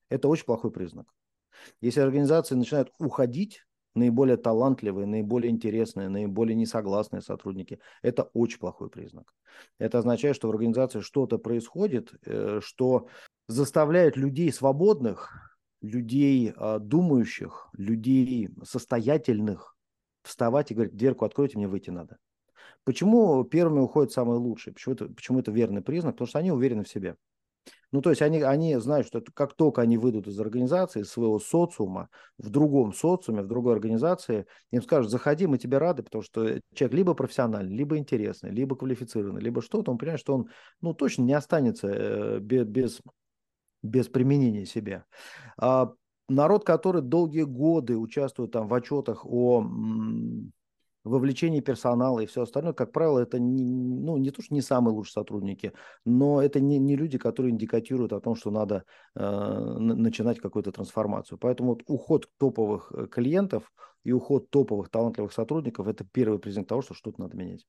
это 0.08 0.30
очень 0.30 0.46
плохой 0.46 0.72
признак. 0.72 1.14
Если 1.82 2.00
организации 2.00 2.56
начинают 2.56 2.90
уходить, 3.00 3.66
наиболее 3.96 4.38
талантливые, 4.38 5.06
наиболее 5.06 5.52
интересные, 5.52 6.10
наиболее 6.10 6.56
несогласные 6.56 7.22
сотрудники. 7.22 7.80
Это 8.02 8.30
очень 8.34 8.60
плохой 8.60 8.90
признак. 8.90 9.34
Это 9.80 10.00
означает, 10.00 10.36
что 10.36 10.48
в 10.48 10.52
организации 10.52 11.02
что-то 11.02 11.38
происходит, 11.38 12.14
э, 12.26 12.60
что 12.62 13.08
заставляет 13.48 14.18
людей 14.18 14.52
свободных, 14.52 15.52
людей 15.82 16.54
а, 16.56 16.80
думающих, 16.80 17.70
людей 17.74 18.50
состоятельных 18.64 19.76
вставать 20.24 20.72
и 20.72 20.76
говорить, 20.76 20.96
дверку 20.96 21.26
откройте, 21.26 21.58
мне 21.58 21.68
выйти 21.68 21.90
надо. 21.90 22.18
Почему 22.84 23.44
первыми 23.44 23.80
уходят 23.80 24.12
самые 24.12 24.38
лучшие? 24.38 24.74
Почему 24.74 24.96
это, 24.96 25.08
почему 25.10 25.40
это 25.40 25.52
верный 25.52 25.82
признак? 25.82 26.16
Потому 26.16 26.28
что 26.28 26.40
они 26.40 26.52
уверены 26.52 26.84
в 26.84 26.90
себе. 26.90 27.16
Ну, 27.92 28.02
то 28.02 28.10
есть 28.10 28.22
они, 28.22 28.42
они 28.42 28.78
знают, 28.78 29.06
что 29.06 29.22
как 29.34 29.54
только 29.54 29.82
они 29.82 29.98
выйдут 29.98 30.28
из 30.28 30.40
организации, 30.40 31.02
из 31.02 31.10
своего 31.10 31.40
социума, 31.40 32.10
в 32.38 32.50
другом 32.50 32.94
социуме, 32.94 33.42
в 33.42 33.48
другой 33.48 33.74
организации, 33.74 34.46
им 34.72 34.82
скажут, 34.82 35.12
заходи, 35.12 35.46
мы 35.46 35.58
тебе 35.58 35.78
рады, 35.78 36.02
потому 36.02 36.24
что 36.24 36.62
человек 36.74 36.96
либо 36.96 37.14
профессиональный, 37.14 37.76
либо 37.76 37.98
интересный, 37.98 38.52
либо 38.52 38.76
квалифицированный, 38.78 39.42
либо 39.42 39.62
что-то, 39.62 39.92
он 39.92 39.98
понимает, 39.98 40.22
что 40.22 40.36
он, 40.36 40.50
ну, 40.80 40.94
точно 40.94 41.24
не 41.24 41.34
останется 41.34 41.88
э, 41.88 42.40
без, 42.40 42.66
без, 42.66 43.02
без 43.84 44.08
применения 44.08 44.66
себя. 44.66 45.04
А 45.58 45.92
народ, 46.30 46.66
который 46.66 47.02
долгие 47.02 47.44
годы 47.44 47.98
участвует 47.98 48.52
там 48.52 48.70
в 48.70 48.74
отчетах 48.74 49.26
о 49.26 49.66
вовлечение 51.04 51.62
персонала 51.62 52.20
и 52.20 52.26
все 52.26 52.44
остальное, 52.44 52.74
как 52.74 52.92
правило, 52.92 53.20
это 53.20 53.40
не, 53.40 53.64
ну, 53.64 54.18
не 54.18 54.32
то, 54.32 54.42
что 54.42 54.54
не 54.54 54.62
самые 54.62 54.94
лучшие 54.94 55.14
сотрудники, 55.14 55.74
но 56.06 56.42
это 56.42 56.60
не, 56.60 56.78
не 56.80 56.96
люди, 56.96 57.18
которые 57.18 57.52
индикатируют 57.52 58.14
о 58.14 58.20
том, 58.20 58.36
что 58.36 58.52
надо 58.52 58.84
э, 59.16 59.78
начинать 59.80 60.40
какую-то 60.40 60.72
трансформацию. 60.72 61.38
Поэтому 61.38 61.72
вот 61.72 61.84
уход 61.88 62.30
топовых 62.38 62.92
э, 62.96 63.08
клиентов 63.08 63.72
и 64.04 64.12
уход 64.12 64.50
топовых 64.50 64.90
талантливых 64.90 65.32
сотрудников– 65.34 65.88
это 65.88 66.04
первый 66.04 66.40
признак 66.40 66.68
того, 66.68 66.82
что 66.82 66.94
что-то 66.94 67.22
надо 67.22 67.38
менять. 67.38 67.66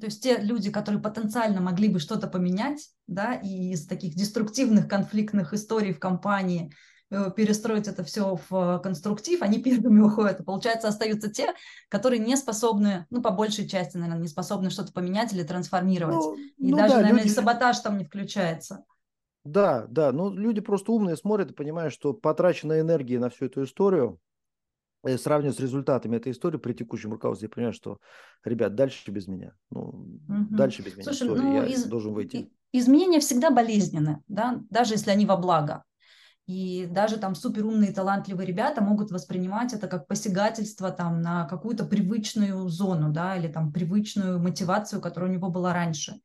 То 0.00 0.06
есть 0.06 0.22
те 0.22 0.38
люди, 0.38 0.70
которые 0.70 1.02
потенциально 1.02 1.60
могли 1.60 1.88
бы 1.88 1.98
что-то 1.98 2.28
поменять, 2.28 2.90
да, 3.06 3.34
и 3.34 3.72
из 3.72 3.86
таких 3.86 4.14
деструктивных 4.14 4.88
конфликтных 4.88 5.52
историй 5.52 5.92
в 5.92 5.98
компании 5.98 6.72
перестроить 7.08 7.88
это 7.88 8.02
все 8.04 8.38
в 8.48 8.80
конструктив, 8.80 9.42
они 9.42 9.58
первыми 9.62 10.00
уходят. 10.00 10.40
И 10.40 10.44
получается, 10.44 10.88
остаются 10.88 11.30
те, 11.30 11.54
которые 11.88 12.18
не 12.18 12.36
способны, 12.36 13.06
ну, 13.10 13.22
по 13.22 13.30
большей 13.30 13.68
части, 13.68 13.96
наверное, 13.96 14.22
не 14.22 14.28
способны 14.28 14.70
что-то 14.70 14.92
поменять 14.92 15.32
или 15.32 15.42
трансформировать. 15.42 16.16
Ну, 16.16 16.36
и 16.36 16.70
ну, 16.70 16.76
даже, 16.76 16.94
да, 16.94 17.00
наверное, 17.00 17.22
люди... 17.24 17.34
саботаж 17.34 17.78
там 17.80 17.98
не 17.98 18.04
включается. 18.04 18.84
Да, 19.44 19.86
да, 19.88 20.10
ну 20.10 20.34
люди 20.34 20.60
просто 20.60 20.90
умные 20.90 21.16
смотрят 21.16 21.52
и 21.52 21.54
понимают, 21.54 21.94
что 21.94 22.12
потраченная 22.12 22.80
энергия 22.80 23.20
на 23.20 23.30
всю 23.30 23.46
эту 23.46 23.62
историю, 23.62 24.18
и 25.06 25.16
сравнивая 25.16 25.54
с 25.54 25.60
результатами 25.60 26.16
этой 26.16 26.32
истории 26.32 26.58
при 26.58 26.72
текущем 26.72 27.12
руководстве, 27.12 27.46
я 27.46 27.54
понимаю, 27.54 27.72
что, 27.72 27.98
ребят, 28.44 28.74
дальше 28.74 29.08
без 29.10 29.28
меня. 29.28 29.54
Ну, 29.70 29.80
угу. 29.80 30.46
дальше 30.50 30.82
без 30.82 30.94
меня. 30.94 31.04
Слушай, 31.04 31.28
Sorry, 31.28 31.36
ну, 31.36 31.54
я 31.54 31.66
из, 31.66 31.84
должен 31.84 32.12
выйти. 32.12 32.50
Изменения 32.72 33.20
всегда 33.20 33.50
болезненны, 33.50 34.22
да, 34.26 34.60
даже 34.68 34.94
если 34.94 35.10
они 35.10 35.24
во 35.24 35.36
благо. 35.36 35.84
И 36.46 36.86
даже 36.86 37.18
там 37.18 37.34
суперумные, 37.34 37.92
талантливые 37.92 38.46
ребята 38.46 38.80
могут 38.80 39.10
воспринимать 39.10 39.72
это 39.72 39.88
как 39.88 40.06
посягательство 40.06 40.92
там 40.92 41.20
на 41.20 41.44
какую-то 41.46 41.84
привычную 41.84 42.68
зону, 42.68 43.12
да, 43.12 43.36
или 43.36 43.48
там 43.48 43.72
привычную 43.72 44.38
мотивацию, 44.38 45.00
которая 45.00 45.28
у 45.28 45.32
него 45.32 45.50
была 45.50 45.74
раньше. 45.74 46.20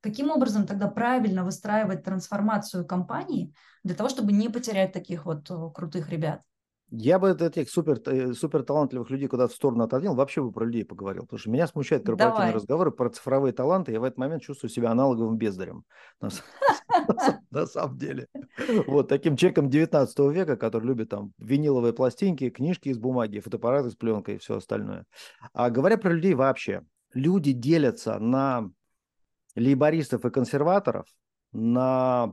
Каким 0.00 0.30
образом 0.30 0.66
тогда 0.66 0.86
правильно 0.86 1.44
выстраивать 1.44 2.04
трансформацию 2.04 2.86
компании 2.86 3.52
для 3.82 3.94
того, 3.96 4.08
чтобы 4.08 4.32
не 4.32 4.48
потерять 4.48 4.92
таких 4.92 5.24
вот 5.24 5.50
э, 5.50 5.70
крутых 5.74 6.10
ребят? 6.10 6.42
Я 6.90 7.18
бы 7.18 7.30
этих 7.30 7.68
супер, 7.70 8.00
э, 8.06 8.34
супер 8.34 8.62
талантливых 8.62 9.10
людей 9.10 9.26
куда-то 9.26 9.52
в 9.52 9.56
сторону 9.56 9.84
отодвинул, 9.84 10.14
вообще 10.14 10.42
бы 10.42 10.52
про 10.52 10.66
людей 10.66 10.84
поговорил, 10.84 11.22
потому 11.22 11.38
что 11.38 11.50
меня 11.50 11.66
смущают 11.66 12.04
корпоративные 12.04 12.48
Давай. 12.48 12.54
разговоры 12.54 12.90
про 12.92 13.08
цифровые 13.08 13.52
таланты, 13.52 13.90
я 13.92 14.00
в 14.00 14.04
этот 14.04 14.18
момент 14.18 14.42
чувствую 14.42 14.70
себя 14.70 14.90
аналоговым 14.90 15.36
бездарем, 15.36 15.84
на 17.50 17.66
самом 17.66 17.98
деле. 17.98 18.28
Вот 18.86 19.08
таким 19.08 19.36
человеком 19.36 19.68
19 19.68 20.18
века, 20.32 20.56
который 20.56 20.86
любит 20.86 21.10
там 21.10 21.32
виниловые 21.38 21.92
пластинки, 21.92 22.50
книжки 22.50 22.88
из 22.88 22.98
бумаги, 22.98 23.40
фотоаппараты 23.40 23.90
с 23.90 23.94
пленкой 23.94 24.36
и 24.36 24.38
все 24.38 24.56
остальное. 24.56 25.04
А 25.52 25.70
говоря 25.70 25.98
про 25.98 26.12
людей 26.12 26.34
вообще, 26.34 26.82
люди 27.12 27.52
делятся 27.52 28.18
на 28.18 28.70
лейбористов 29.56 30.24
и 30.24 30.30
консерваторов, 30.30 31.06
на 31.52 32.32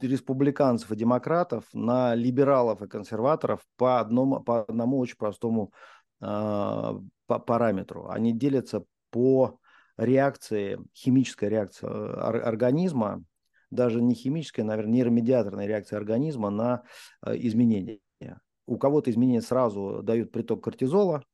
республиканцев 0.00 0.90
и 0.92 0.96
демократов 0.96 1.64
на 1.72 2.14
либералов 2.14 2.82
и 2.82 2.88
консерваторов 2.88 3.60
по 3.76 4.00
одному, 4.00 4.40
по 4.40 4.62
одному 4.62 4.98
очень 4.98 5.16
простому 5.16 5.72
э, 6.20 6.24
по 6.24 7.38
параметру. 7.38 8.08
Они 8.08 8.32
делятся 8.32 8.84
по 9.10 9.58
реакции, 9.96 10.78
химической 10.94 11.48
реакции 11.48 11.86
э, 11.86 12.40
организма, 12.40 13.22
даже 13.70 14.00
не 14.00 14.14
химическая, 14.14 14.64
наверное, 14.64 14.94
нейромедиаторная 14.94 15.66
реакция 15.66 15.96
организма 15.96 16.50
на 16.50 16.82
э, 17.24 17.36
изменения. 17.38 18.00
У 18.66 18.78
кого-то 18.78 19.10
изменения 19.10 19.42
сразу 19.42 20.00
дают 20.02 20.30
приток 20.30 20.62
кортизола, 20.62 21.24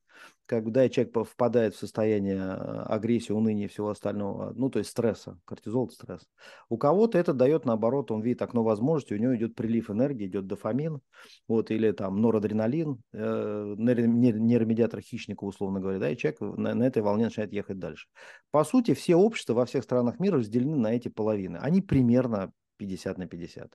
когда 0.47 0.87
человек 0.89 1.13
впадает 1.27 1.75
в 1.75 1.79
состояние 1.79 2.37
э, 2.37 2.83
агрессии, 2.87 3.33
уныния 3.33 3.65
и 3.65 3.67
всего 3.67 3.89
остального, 3.89 4.53
ну, 4.55 4.69
то 4.69 4.79
есть 4.79 4.89
стресса, 4.89 5.37
кортизол– 5.45 5.89
стресс. 5.91 6.27
У 6.69 6.77
кого-то 6.77 7.17
это 7.17 7.33
дает, 7.33 7.65
наоборот, 7.65 8.11
он 8.11 8.21
видит 8.21 8.41
окно 8.41 8.63
возможностей, 8.63 9.15
у 9.15 9.17
него 9.19 9.35
идет 9.35 9.55
прилив 9.55 9.91
энергии, 9.91 10.25
идет 10.25 10.47
дофамин, 10.47 11.01
вот, 11.47 11.69
или 11.69 11.91
там 11.91 12.21
норадреналин, 12.21 12.97
э, 13.13 13.75
нейромедиатор 13.77 15.01
хищника, 15.01 15.43
условно 15.43 15.81
говоря, 15.81 15.99
да, 15.99 16.09
и 16.09 16.17
человек 16.17 16.39
на, 16.39 16.73
на 16.73 16.83
этой 16.83 17.01
волне 17.01 17.25
начинает 17.25 17.51
ехать 17.51 17.77
дальше. 17.77 18.07
По 18.49 18.63
сути, 18.63 18.93
все 18.93 19.15
общества 19.15 19.53
во 19.53 19.65
всех 19.65 19.83
странах 19.83 20.19
мира 20.19 20.37
разделены 20.37 20.77
на 20.77 20.93
эти 20.93 21.09
половины. 21.09 21.57
Они 21.57 21.81
примерно 21.81 22.53
50 22.77 23.17
на 23.17 23.27
50. 23.27 23.71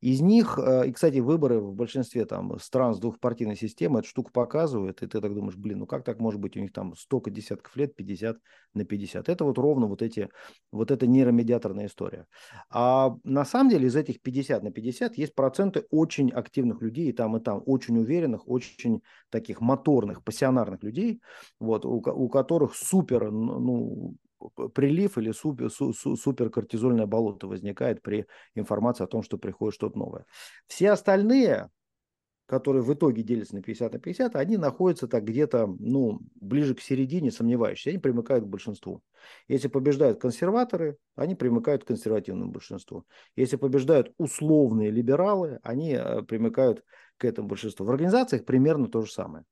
Из 0.00 0.20
них, 0.22 0.58
э, 0.58 0.88
и, 0.88 0.92
кстати, 0.92 1.18
выборы 1.18 1.60
в 1.60 1.74
большинстве 1.74 2.24
там 2.24 2.58
стран 2.58 2.94
с 2.94 2.98
двухпартийной 2.98 3.56
системой 3.56 4.00
эту 4.00 4.08
штуку 4.08 4.30
показывают, 4.32 5.02
и 5.02 5.06
ты 5.06 5.20
так 5.20 5.34
думаешь, 5.34 5.56
блин, 5.56 5.80
ну 5.80 5.86
как 5.86 6.04
так 6.04 6.20
может 6.20 6.40
быть 6.40 6.56
у 6.56 6.60
них 6.60 6.72
там 6.72 6.96
столько 6.96 7.30
десятков 7.30 7.76
лет, 7.76 7.94
50 7.94 8.38
на 8.72 8.84
50. 8.84 9.28
Это 9.28 9.44
вот 9.44 9.58
ровно 9.58 9.86
вот 9.86 10.00
эти, 10.00 10.30
вот 10.72 10.90
эта 10.90 11.06
нейромедиаторная 11.06 11.86
история. 11.86 12.26
А 12.70 13.14
на 13.24 13.44
самом 13.44 13.70
деле 13.70 13.88
из 13.88 13.96
этих 13.96 14.22
50 14.22 14.62
на 14.62 14.70
50 14.70 15.18
есть 15.18 15.34
проценты 15.34 15.84
очень 15.90 16.30
активных 16.30 16.80
людей, 16.80 17.10
и 17.10 17.12
там, 17.12 17.36
и 17.36 17.40
там, 17.40 17.62
очень 17.66 17.98
уверенных, 17.98 18.48
очень 18.48 19.02
таких 19.28 19.60
моторных, 19.60 20.24
пассионарных 20.24 20.82
людей, 20.82 21.20
вот, 21.58 21.84
у, 21.84 21.96
у 21.96 22.28
которых 22.28 22.74
супер, 22.74 23.30
ну, 23.30 24.14
прилив 24.74 25.18
или 25.18 25.32
супер, 25.32 25.70
су, 25.70 25.92
су, 25.92 26.16
суперкортизольное 26.16 27.06
болото 27.06 27.46
возникает 27.46 28.02
при 28.02 28.26
информации 28.54 29.04
о 29.04 29.08
том, 29.08 29.22
что 29.22 29.38
приходит 29.38 29.74
что-то 29.74 29.98
новое. 29.98 30.26
Все 30.66 30.90
остальные, 30.90 31.70
которые 32.46 32.82
в 32.82 32.92
итоге 32.92 33.22
делятся 33.22 33.54
на 33.54 33.62
50 33.62 33.92
на 33.92 33.98
50, 33.98 34.36
они 34.36 34.56
находятся 34.56 35.06
так 35.06 35.24
где-то, 35.24 35.66
ну, 35.78 36.20
ближе 36.34 36.74
к 36.74 36.80
середине, 36.80 37.30
сомневающиеся, 37.30 37.90
они 37.90 37.98
примыкают 37.98 38.44
к 38.44 38.48
большинству. 38.48 39.02
Если 39.46 39.68
побеждают 39.68 40.20
консерваторы, 40.20 40.96
они 41.14 41.34
примыкают 41.34 41.84
к 41.84 41.86
консервативному 41.86 42.50
большинству. 42.50 43.04
Если 43.36 43.56
побеждают 43.56 44.12
условные 44.18 44.90
либералы, 44.90 45.60
они 45.62 45.92
э, 45.92 46.22
примыкают 46.22 46.84
к 47.18 47.24
этому 47.24 47.48
большинству. 47.48 47.86
В 47.86 47.90
организациях 47.90 48.44
примерно 48.44 48.88
то 48.88 49.02
же 49.02 49.12
самое. 49.12 49.44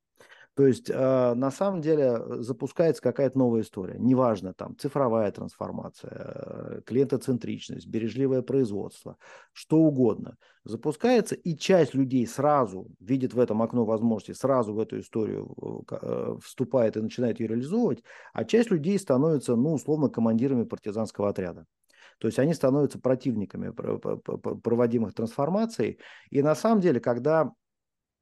То 0.59 0.67
есть 0.67 0.91
э, 0.91 1.35
на 1.35 1.53
самом 1.53 1.81
деле 1.81 2.21
запускается 2.43 3.01
какая-то 3.01 3.39
новая 3.39 3.61
история. 3.61 3.95
Неважно, 3.97 4.55
там 4.55 4.77
цифровая 4.77 5.31
трансформация, 5.31 6.11
э, 6.11 6.81
клиентоцентричность, 6.85 7.87
бережливое 7.87 8.43
производство, 8.43 9.19
что 9.53 9.77
угодно. 9.77 10.37
Запускается, 10.65 11.37
и 11.37 11.57
часть 11.57 11.95
людей 11.95 12.27
сразу 12.27 12.89
видит 12.99 13.35
в 13.35 13.39
этом 13.39 13.63
окно 13.63 13.85
возможностей, 13.85 14.35
сразу 14.35 14.75
в 14.75 14.81
эту 14.81 14.99
историю 14.99 15.85
э, 15.93 16.37
вступает 16.43 16.97
и 16.97 17.03
начинает 17.03 17.39
ее 17.39 17.47
реализовывать, 17.47 18.03
а 18.33 18.45
часть 18.45 18.73
людей 18.73 18.99
становится, 18.99 19.55
ну, 19.55 19.75
условно, 19.75 20.09
командирами 20.09 20.65
партизанского 20.65 21.29
отряда. 21.29 21.67
То 22.19 22.27
есть 22.27 22.41
они 22.41 22.53
становятся 22.53 22.99
противниками 22.99 23.71
проводимых 23.71 25.15
трансформаций. 25.15 26.01
И 26.31 26.43
на 26.43 26.57
самом 26.57 26.81
деле, 26.81 26.99
когда 26.99 27.53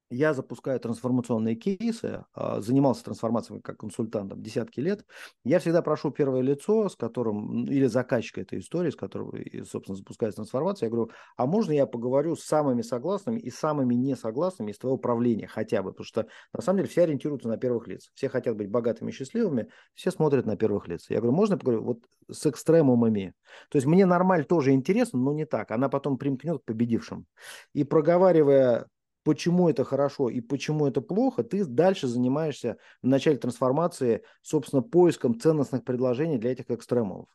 я 0.09 0.33
запускаю 0.33 0.79
трансформационные 0.79 1.55
кейсы, 1.55 2.23
а, 2.33 2.61
занимался 2.61 3.03
трансформацией 3.03 3.61
как 3.61 3.77
консультантом 3.77 4.41
десятки 4.41 4.79
лет. 4.79 5.05
Я 5.43 5.59
всегда 5.59 5.81
прошу 5.81 6.11
первое 6.11 6.41
лицо, 6.41 6.89
с 6.89 6.95
которым, 6.95 7.65
или 7.65 7.85
заказчика 7.85 8.41
этой 8.41 8.59
истории, 8.59 8.89
с 8.89 8.95
которым, 8.95 9.33
собственно, 9.65 9.95
запускается 9.97 10.37
трансформация. 10.37 10.87
Я 10.87 10.91
говорю, 10.91 11.11
а 11.35 11.45
можно 11.45 11.71
я 11.71 11.85
поговорю 11.85 12.35
с 12.35 12.43
самыми 12.43 12.81
согласными 12.81 13.39
и 13.39 13.49
самыми 13.49 13.95
несогласными 13.95 14.71
из 14.71 14.77
твоего 14.77 14.95
управления 14.95 15.47
хотя 15.47 15.83
бы? 15.83 15.91
Потому 15.91 16.05
что, 16.05 16.27
на 16.53 16.61
самом 16.61 16.77
деле, 16.77 16.89
все 16.89 17.03
ориентируются 17.03 17.49
на 17.49 17.57
первых 17.57 17.87
лиц. 17.87 18.09
Все 18.13 18.29
хотят 18.29 18.55
быть 18.55 18.69
богатыми 18.69 19.09
и 19.09 19.13
счастливыми, 19.13 19.67
все 19.93 20.11
смотрят 20.11 20.45
на 20.45 20.55
первых 20.55 20.87
лиц. 20.87 21.07
Я 21.09 21.17
говорю, 21.17 21.35
можно 21.35 21.53
я 21.53 21.57
поговорю 21.59 21.83
вот 21.83 21.99
с 22.31 22.45
экстремумами? 22.45 23.33
То 23.69 23.77
есть 23.77 23.85
мне 23.85 24.05
нормаль 24.05 24.45
тоже 24.45 24.71
интересно, 24.71 25.19
но 25.19 25.33
не 25.33 25.45
так. 25.45 25.71
Она 25.71 25.89
потом 25.89 26.17
примкнет 26.17 26.59
к 26.59 26.65
победившим. 26.65 27.25
И 27.73 27.83
проговаривая 27.83 28.87
почему 29.27 29.67
это 29.67 29.83
хорошо 29.83 30.29
и 30.29 30.39
почему 30.39 30.87
это 30.87 31.01
плохо, 31.01 31.43
ты 31.43 31.65
дальше 31.65 32.07
занимаешься 32.07 32.77
в 33.03 33.07
начале 33.07 33.35
трансформации, 33.35 34.23
собственно, 34.41 34.81
поиском 34.81 35.37
ценностных 35.37 35.83
предложений 35.83 36.37
для 36.37 36.53
этих 36.53 36.71
экстремумов. 36.71 37.27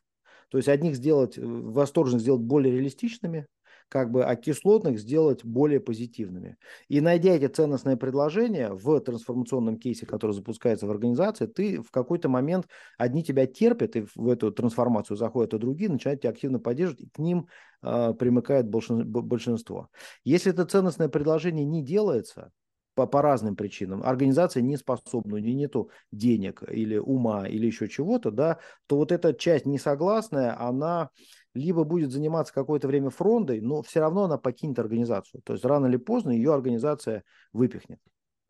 То 0.49 0.57
есть 0.57 0.69
одних 0.69 0.95
сделать, 0.95 1.37
э, 1.37 1.41
восторженных 1.45 2.21
сделать 2.21 2.41
более 2.41 2.73
реалистичными, 2.73 3.45
как 3.89 4.11
бы, 4.11 4.23
а 4.23 4.35
кислотных 4.35 4.99
сделать 4.99 5.43
более 5.43 5.79
позитивными. 5.79 6.57
И 6.87 7.01
найдя 7.01 7.31
эти 7.31 7.47
ценностные 7.47 7.97
предложения 7.97 8.71
в 8.71 8.99
трансформационном 8.99 9.77
кейсе, 9.77 10.05
который 10.05 10.31
запускается 10.31 10.87
в 10.87 10.91
организации, 10.91 11.45
ты 11.45 11.81
в 11.81 11.91
какой-то 11.91 12.29
момент, 12.29 12.67
одни 12.97 13.23
тебя 13.23 13.45
терпят, 13.45 13.95
и 13.95 14.05
в 14.15 14.29
эту 14.29 14.51
трансформацию 14.51 15.17
заходят, 15.17 15.53
а 15.53 15.57
другие 15.57 15.89
начинают 15.89 16.21
тебя 16.21 16.31
активно 16.31 16.59
поддерживать, 16.59 17.01
и 17.01 17.09
к 17.09 17.19
ним 17.19 17.47
э, 17.81 18.13
примыкает 18.17 18.67
большинство. 18.67 19.89
Если 20.23 20.51
это 20.51 20.65
ценностное 20.65 21.09
предложение 21.09 21.65
не 21.65 21.83
делается, 21.83 22.51
по, 22.95 23.07
по 23.07 23.21
разным 23.21 23.55
причинам, 23.55 24.03
организация 24.03 24.61
не 24.61 24.77
способна, 24.77 25.35
у 25.35 25.39
нее 25.39 25.55
нету 25.55 25.89
денег 26.11 26.63
или 26.69 26.97
ума 26.97 27.47
или 27.47 27.65
еще 27.65 27.87
чего-то, 27.87 28.31
да, 28.31 28.59
то 28.87 28.97
вот 28.97 29.11
эта 29.11 29.33
часть 29.33 29.65
несогласная, 29.65 30.59
она 30.59 31.09
либо 31.53 31.83
будет 31.83 32.11
заниматься 32.11 32.53
какое-то 32.53 32.87
время 32.87 33.09
фрондой, 33.09 33.61
но 33.61 33.81
все 33.81 33.99
равно 33.99 34.23
она 34.23 34.37
покинет 34.37 34.79
организацию. 34.79 35.41
То 35.43 35.53
есть 35.53 35.65
рано 35.65 35.87
или 35.87 35.97
поздно 35.97 36.31
ее 36.31 36.53
организация 36.53 37.23
выпихнет. 37.51 37.99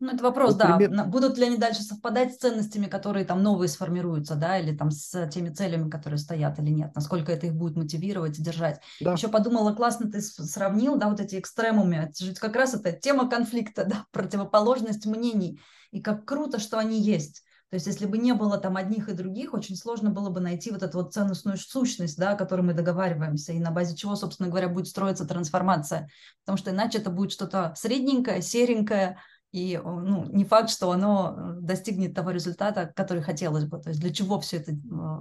Ну, 0.00 0.10
это 0.10 0.22
вопрос, 0.24 0.50
вот 0.50 0.58
да. 0.58 0.76
Пример... 0.76 1.06
Будут 1.06 1.38
ли 1.38 1.46
они 1.46 1.56
дальше 1.56 1.82
совпадать 1.82 2.34
с 2.34 2.38
ценностями, 2.38 2.86
которые 2.86 3.24
там 3.24 3.42
новые 3.42 3.68
сформируются, 3.68 4.34
да, 4.34 4.58
или 4.58 4.76
там 4.76 4.90
с 4.90 5.28
теми 5.28 5.50
целями, 5.50 5.88
которые 5.88 6.18
стоят 6.18 6.58
или 6.58 6.70
нет? 6.70 6.94
Насколько 6.94 7.32
это 7.32 7.46
их 7.46 7.54
будет 7.54 7.76
мотивировать 7.76 8.38
и 8.38 8.42
держать? 8.42 8.80
Да. 9.00 9.12
Еще 9.12 9.28
подумала, 9.28 9.72
классно 9.72 10.10
ты 10.10 10.20
сравнил, 10.20 10.96
да, 10.96 11.08
вот 11.08 11.20
эти 11.20 11.38
экстремумы. 11.38 11.94
Это 11.94 12.24
же 12.24 12.34
как 12.34 12.56
раз 12.56 12.74
это 12.74 12.92
тема 12.92 13.30
конфликта, 13.30 13.84
да, 13.88 14.06
противоположность 14.10 15.06
мнений. 15.06 15.60
И 15.90 16.02
как 16.02 16.24
круто, 16.24 16.58
что 16.58 16.78
они 16.78 17.00
есть. 17.00 17.44
То 17.74 17.76
есть 17.76 17.88
если 17.88 18.06
бы 18.06 18.18
не 18.18 18.34
было 18.34 18.56
там 18.56 18.76
одних 18.76 19.08
и 19.08 19.14
других, 19.14 19.52
очень 19.52 19.74
сложно 19.74 20.10
было 20.10 20.30
бы 20.30 20.38
найти 20.38 20.70
вот 20.70 20.84
эту 20.84 20.98
вот 20.98 21.12
ценностную 21.12 21.58
сущность, 21.58 22.16
да, 22.16 22.30
о 22.30 22.36
которой 22.36 22.60
мы 22.60 22.72
договариваемся, 22.72 23.52
и 23.52 23.58
на 23.58 23.72
базе 23.72 23.96
чего, 23.96 24.14
собственно 24.14 24.48
говоря, 24.48 24.68
будет 24.68 24.86
строиться 24.86 25.26
трансформация. 25.26 26.08
Потому 26.44 26.56
что 26.56 26.70
иначе 26.70 26.98
это 26.98 27.10
будет 27.10 27.32
что-то 27.32 27.72
средненькое, 27.74 28.42
серенькое, 28.42 29.18
и 29.50 29.76
ну, 29.84 30.24
не 30.26 30.44
факт, 30.44 30.70
что 30.70 30.92
оно 30.92 31.34
э, 31.36 31.54
достигнет 31.62 32.14
того 32.14 32.30
результата, 32.30 32.92
который 32.94 33.24
хотелось 33.24 33.64
бы. 33.64 33.80
То 33.80 33.88
есть 33.88 34.00
для 34.00 34.14
чего 34.14 34.38
все 34.38 34.58
это, 34.58 34.70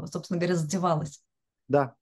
собственно 0.05 0.37
говоря, 0.37 0.55
затевалось. 0.55 1.23
Да. 1.67 1.95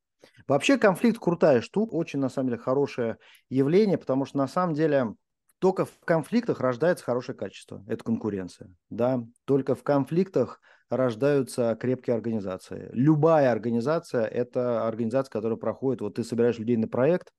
Вообще 0.50 0.78
конфликт 0.78 1.18
крутая 1.18 1.62
штука, 1.62 1.94
очень 1.94 2.20
на 2.20 2.28
самом 2.28 2.50
деле 2.50 2.62
хорошее 2.62 3.20
явление, 3.48 3.98
потому 3.98 4.26
что 4.26 4.38
на 4.38 4.50
самом 4.50 4.74
деле 4.74 5.16
только 5.62 5.86
в 5.86 6.00
конфликтах 6.06 6.60
рождается 6.60 7.06
хорошее 7.06 7.38
качество. 7.38 7.86
Это 7.88 8.04
конкуренция. 8.04 8.74
Да? 8.90 9.24
Только 9.46 9.76
в 9.76 9.84
конфликтах 9.84 10.60
рождаются 10.90 11.78
крепкие 11.80 12.16
организации. 12.16 12.90
Любая 12.94 13.52
организация– 13.52 14.26
это 14.26 14.88
организация, 14.88 15.32
которая 15.32 15.60
проходит, 15.60 16.02
вот 16.02 16.16
ты 16.16 16.24
собираешь 16.24 16.58
людей 16.58 16.78
на 16.78 16.88
проект, 16.88 17.32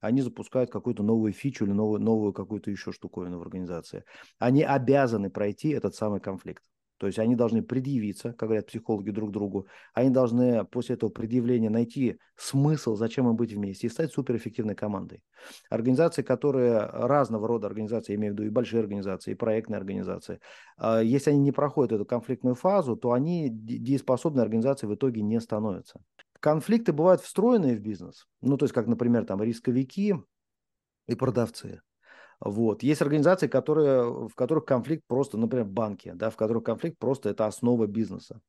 они 0.00 0.22
запускают 0.22 0.70
какую-то 0.70 1.02
новую 1.02 1.34
фичу 1.34 1.66
или 1.66 1.72
новую, 1.72 2.00
новую 2.00 2.32
какую-то 2.32 2.70
еще 2.70 2.92
штуковину 2.92 3.38
в 3.38 3.42
организации. 3.42 4.04
Они 4.38 4.62
обязаны 4.62 5.28
пройти 5.28 5.68
этот 5.68 5.94
самый 5.94 6.20
конфликт. 6.20 6.62
То 6.98 7.06
есть 7.06 7.18
они 7.18 7.36
должны 7.36 7.62
предъявиться, 7.62 8.32
как 8.32 8.48
говорят 8.48 8.66
психологи 8.66 9.10
друг 9.10 9.30
другу, 9.30 9.66
они 9.92 10.10
должны 10.10 10.64
после 10.64 10.94
этого 10.94 11.10
предъявления 11.10 11.68
найти 11.68 12.18
смысл, 12.36 12.96
зачем 12.96 13.28
им 13.28 13.36
быть 13.36 13.52
вместе, 13.52 13.86
и 13.86 13.90
стать 13.90 14.12
суперэффективной 14.12 14.74
командой. 14.74 15.22
Организации, 15.68 16.22
которые 16.22 16.80
разного 16.80 17.46
рода 17.46 17.66
организации, 17.66 18.12
я 18.12 18.18
имею 18.18 18.32
в 18.32 18.36
виду 18.36 18.46
и 18.46 18.50
большие 18.50 18.80
организации, 18.80 19.32
и 19.32 19.34
проектные 19.34 19.78
организации, 19.78 20.40
а, 20.78 21.00
если 21.00 21.30
они 21.30 21.40
не 21.40 21.52
проходят 21.52 21.92
эту 21.92 22.06
конфликтную 22.06 22.54
фазу, 22.54 22.96
то 22.96 23.12
они 23.12 23.50
дееспособной 23.50 24.42
организацией 24.42 24.90
в 24.90 24.94
итоге 24.94 25.22
не 25.22 25.40
становятся. 25.40 26.00
Конфликты 26.40 26.92
бывают 26.92 27.20
встроенные 27.20 27.76
в 27.76 27.80
бизнес, 27.80 28.26
ну 28.40 28.56
то 28.56 28.64
есть 28.64 28.74
как, 28.74 28.86
например, 28.86 29.24
там 29.24 29.42
рисковики 29.42 30.14
и 31.06 31.14
продавцы. 31.14 31.82
Вот. 32.40 32.82
Есть 32.82 33.02
организации, 33.02 33.46
которые, 33.46 34.28
в 34.28 34.34
которых 34.34 34.64
конфликт 34.64 35.04
просто, 35.06 35.38
например, 35.38 35.66
банки, 35.66 36.12
да, 36.14 36.30
в 36.30 36.36
которых 36.36 36.64
конфликт 36.64 36.98
просто 36.98 37.30
это 37.30 37.46
основа 37.46 37.86
бизнеса. 37.86 38.40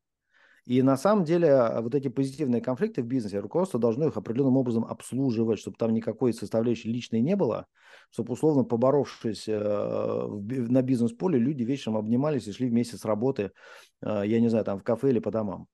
И 0.68 0.82
на 0.82 0.98
самом 0.98 1.24
деле 1.24 1.50
а, 1.54 1.82
вот 1.82 1.96
эти 1.96 2.10
позитивные 2.10 2.62
конфликты 2.62 3.02
в 3.02 3.06
бизнесе, 3.06 3.40
руководство 3.40 3.80
должно 3.80 4.08
их 4.08 4.18
определенным 4.18 4.58
образом 4.58 4.84
обслуживать, 4.84 5.60
чтобы 5.60 5.78
там 5.78 5.94
никакой 5.94 6.34
составляющей 6.34 6.92
личной 6.92 7.22
не 7.22 7.38
было, 7.38 7.68
чтобы 8.12 8.34
условно 8.34 8.66
поборовшись 8.66 9.48
э, 9.48 9.54
на 9.56 10.82
бизнес-поле, 10.82 11.40
люди 11.40 11.64
вечером 11.64 11.96
обнимались 11.96 12.48
и 12.48 12.52
шли 12.52 12.68
вместе 12.68 12.98
с 12.98 13.06
работы, 13.06 13.52
э, 14.02 14.24
я 14.26 14.42
не 14.42 14.50
знаю, 14.50 14.66
там 14.66 14.78
в 14.78 14.84
кафе 14.84 15.12
или 15.12 15.20
по 15.20 15.32
домам. 15.32 15.68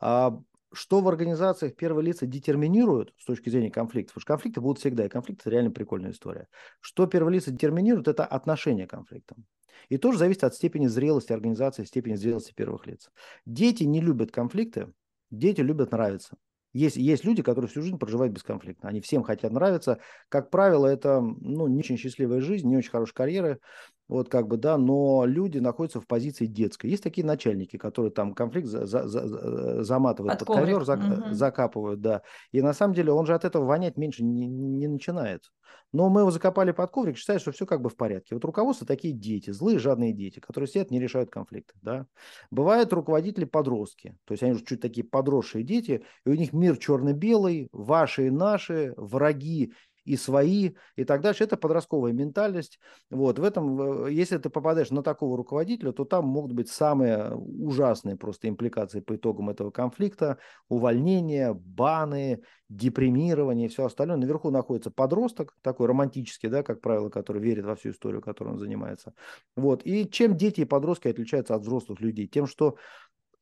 А 0.00 0.36
что 0.74 1.00
в 1.00 1.08
организациях 1.08 1.76
первые 1.76 2.04
лица 2.06 2.26
детерминируют 2.26 3.14
с 3.18 3.24
точки 3.24 3.48
зрения 3.48 3.70
конфликтов, 3.70 4.14
потому 4.14 4.22
что 4.22 4.32
конфликты 4.34 4.60
будут 4.60 4.78
всегда, 4.78 5.06
и 5.06 5.08
конфликты– 5.08 5.42
это 5.44 5.50
реально 5.50 5.70
прикольная 5.70 6.10
история. 6.10 6.48
Что 6.80 7.06
первые 7.06 7.36
лица 7.36 7.50
детерминируют– 7.50 8.08
это 8.08 8.24
отношение 8.24 8.86
к 8.86 8.90
конфликтам. 8.90 9.46
И 9.88 9.98
тоже 9.98 10.18
зависит 10.18 10.44
от 10.44 10.54
степени 10.54 10.86
зрелости 10.86 11.32
организации, 11.32 11.84
степени 11.84 12.14
зрелости 12.14 12.52
первых 12.54 12.86
лиц. 12.86 13.10
Дети 13.46 13.84
не 13.84 14.00
любят 14.00 14.30
конфликты, 14.30 14.92
дети 15.30 15.60
любят 15.60 15.92
нравиться. 15.92 16.36
Есть, 16.74 16.96
есть 16.96 17.24
люди, 17.24 17.40
которые 17.40 17.68
всю 17.68 17.82
жизнь 17.82 17.98
проживают 17.98 18.34
бесконфликтно. 18.34 18.88
Они 18.88 19.00
всем 19.00 19.22
хотят 19.22 19.52
нравиться. 19.52 20.00
Как 20.28 20.50
правило, 20.50 20.88
это 20.88 21.20
ну, 21.20 21.68
не 21.68 21.78
очень 21.78 21.96
счастливая 21.96 22.40
жизнь, 22.40 22.68
не 22.68 22.76
очень 22.76 22.90
хорошая 22.90 23.14
карьера. 23.14 23.58
Вот 24.06 24.28
как 24.28 24.48
бы, 24.48 24.58
да, 24.58 24.76
но 24.76 25.24
люди 25.24 25.58
находятся 25.58 26.00
в 26.00 26.06
позиции 26.06 26.46
детской. 26.46 26.88
Есть 26.88 27.02
такие 27.02 27.26
начальники, 27.26 27.78
которые 27.78 28.12
там 28.12 28.34
конфликт 28.34 28.66
за, 28.66 28.84
за, 28.86 29.08
за, 29.08 29.82
заматывают 29.82 30.38
под, 30.38 30.46
под 30.46 30.56
ковер, 30.56 30.84
за, 30.84 30.94
угу. 30.94 31.34
закапывают, 31.34 32.00
да. 32.00 32.22
И 32.52 32.60
на 32.60 32.74
самом 32.74 32.94
деле 32.94 33.12
он 33.12 33.24
же 33.24 33.34
от 33.34 33.44
этого 33.44 33.64
вонять 33.64 33.96
меньше 33.96 34.22
не, 34.22 34.46
не 34.46 34.88
начинает. 34.88 35.50
Но 35.92 36.10
мы 36.10 36.20
его 36.20 36.30
закопали 36.30 36.72
под 36.72 36.90
коврик, 36.90 37.16
считают, 37.16 37.40
что 37.40 37.52
все 37.52 37.66
как 37.66 37.80
бы 37.80 37.88
в 37.88 37.96
порядке. 37.96 38.34
Вот 38.34 38.44
руководство 38.44 38.86
такие 38.86 39.14
дети, 39.14 39.50
злые, 39.50 39.78
жадные 39.78 40.12
дети, 40.12 40.38
которые 40.38 40.68
сидят, 40.68 40.90
не 40.90 41.00
решают 41.00 41.30
конфликты, 41.30 41.74
да. 41.80 42.06
Бывают 42.50 42.92
руководители 42.92 43.44
подростки, 43.44 44.16
то 44.24 44.32
есть 44.32 44.42
они 44.42 44.52
уже 44.52 44.64
чуть 44.64 44.80
такие 44.82 45.06
подросшие 45.06 45.64
дети, 45.64 46.04
и 46.26 46.28
у 46.28 46.34
них 46.34 46.52
мир 46.52 46.76
черно-белый, 46.76 47.68
ваши 47.72 48.26
и 48.26 48.30
наши, 48.30 48.92
враги 48.96 49.72
и 50.04 50.16
свои, 50.16 50.72
и 50.96 51.04
так 51.04 51.20
дальше. 51.20 51.44
Это 51.44 51.56
подростковая 51.56 52.12
ментальность. 52.12 52.78
Вот, 53.10 53.38
в 53.38 53.44
этом, 53.44 54.06
если 54.06 54.38
ты 54.38 54.50
попадаешь 54.50 54.90
на 54.90 55.02
такого 55.02 55.36
руководителя, 55.36 55.92
то 55.92 56.04
там 56.04 56.26
могут 56.26 56.52
быть 56.52 56.68
самые 56.68 57.34
ужасные 57.34 58.16
просто 58.16 58.48
импликации 58.48 59.00
по 59.00 59.16
итогам 59.16 59.50
этого 59.50 59.70
конфликта, 59.70 60.38
увольнения, 60.68 61.52
баны, 61.52 62.42
депримирование 62.68 63.66
и 63.66 63.68
все 63.70 63.84
остальное. 63.84 64.16
Наверху 64.16 64.50
находится 64.50 64.90
подросток, 64.90 65.54
такой 65.62 65.86
романтический, 65.86 66.48
да, 66.48 66.62
как 66.62 66.80
правило, 66.80 67.08
который 67.08 67.42
верит 67.42 67.64
во 67.64 67.76
всю 67.76 67.90
историю, 67.90 68.22
которой 68.22 68.50
он 68.50 68.58
занимается. 68.58 69.12
Вот. 69.56 69.82
И 69.84 70.08
чем 70.08 70.36
дети 70.36 70.62
и 70.62 70.64
подростки 70.64 71.08
отличаются 71.08 71.54
от 71.54 71.62
взрослых 71.62 72.00
людей? 72.00 72.26
Тем, 72.26 72.46
что 72.46 72.76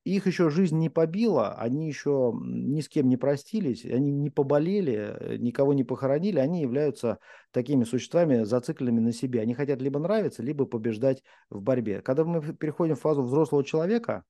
их 0.05 0.27
еще 0.27 0.51
жизнь 0.51 0.79
не 0.79 0.88
побила, 0.88 1.55
они 1.55 1.87
еще 1.87 2.33
ни 2.35 2.81
с 2.81 2.88
кем 2.88 3.09
не 3.09 3.17
простились, 3.17 3.85
они 3.85 4.11
не 4.11 4.31
поболели, 4.31 5.17
э, 5.19 5.37
никого 5.37 5.75
не 5.75 5.85
похоронили, 5.85 6.38
они 6.38 6.61
являются 6.61 7.19
такими 7.53 7.85
существами, 7.85 8.43
зацикленными 8.43 9.01
на 9.01 9.12
себе. 9.12 9.41
Они 9.41 9.55
хотят 9.55 9.81
либо 9.81 10.01
нравиться, 10.01 10.43
либо 10.43 10.67
побеждать 10.67 11.23
в 11.51 11.62
борьбе. 11.62 12.03
Когда 12.03 12.25
мы 12.25 12.41
переходим 12.55 12.97
в 12.97 13.01
фазу 13.01 13.23
взрослого 13.23 13.65
человека, 13.65 14.25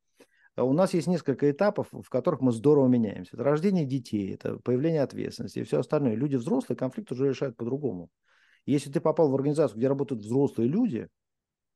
э, 0.56 0.62
у 0.62 0.74
нас 0.74 0.92
есть 0.92 1.06
несколько 1.06 1.50
этапов, 1.50 1.88
в 1.90 2.08
которых 2.10 2.42
мы 2.42 2.52
здорово 2.52 2.88
меняемся. 2.88 3.30
Это 3.34 3.44
рождение 3.44 3.86
детей, 3.86 4.34
это 4.34 4.58
появление 4.58 5.02
ответственности 5.02 5.60
и 5.60 5.64
все 5.64 5.80
остальное. 5.80 6.14
Люди 6.14 6.36
взрослые 6.36 6.76
конфликт 6.76 7.10
уже 7.12 7.28
решают 7.28 7.56
по-другому. 7.56 8.10
Если 8.66 8.90
ты 8.90 9.00
попал 9.00 9.30
в 9.30 9.34
организацию, 9.34 9.78
где 9.78 9.88
работают 9.88 10.22
взрослые 10.22 10.68
люди, 10.68 11.08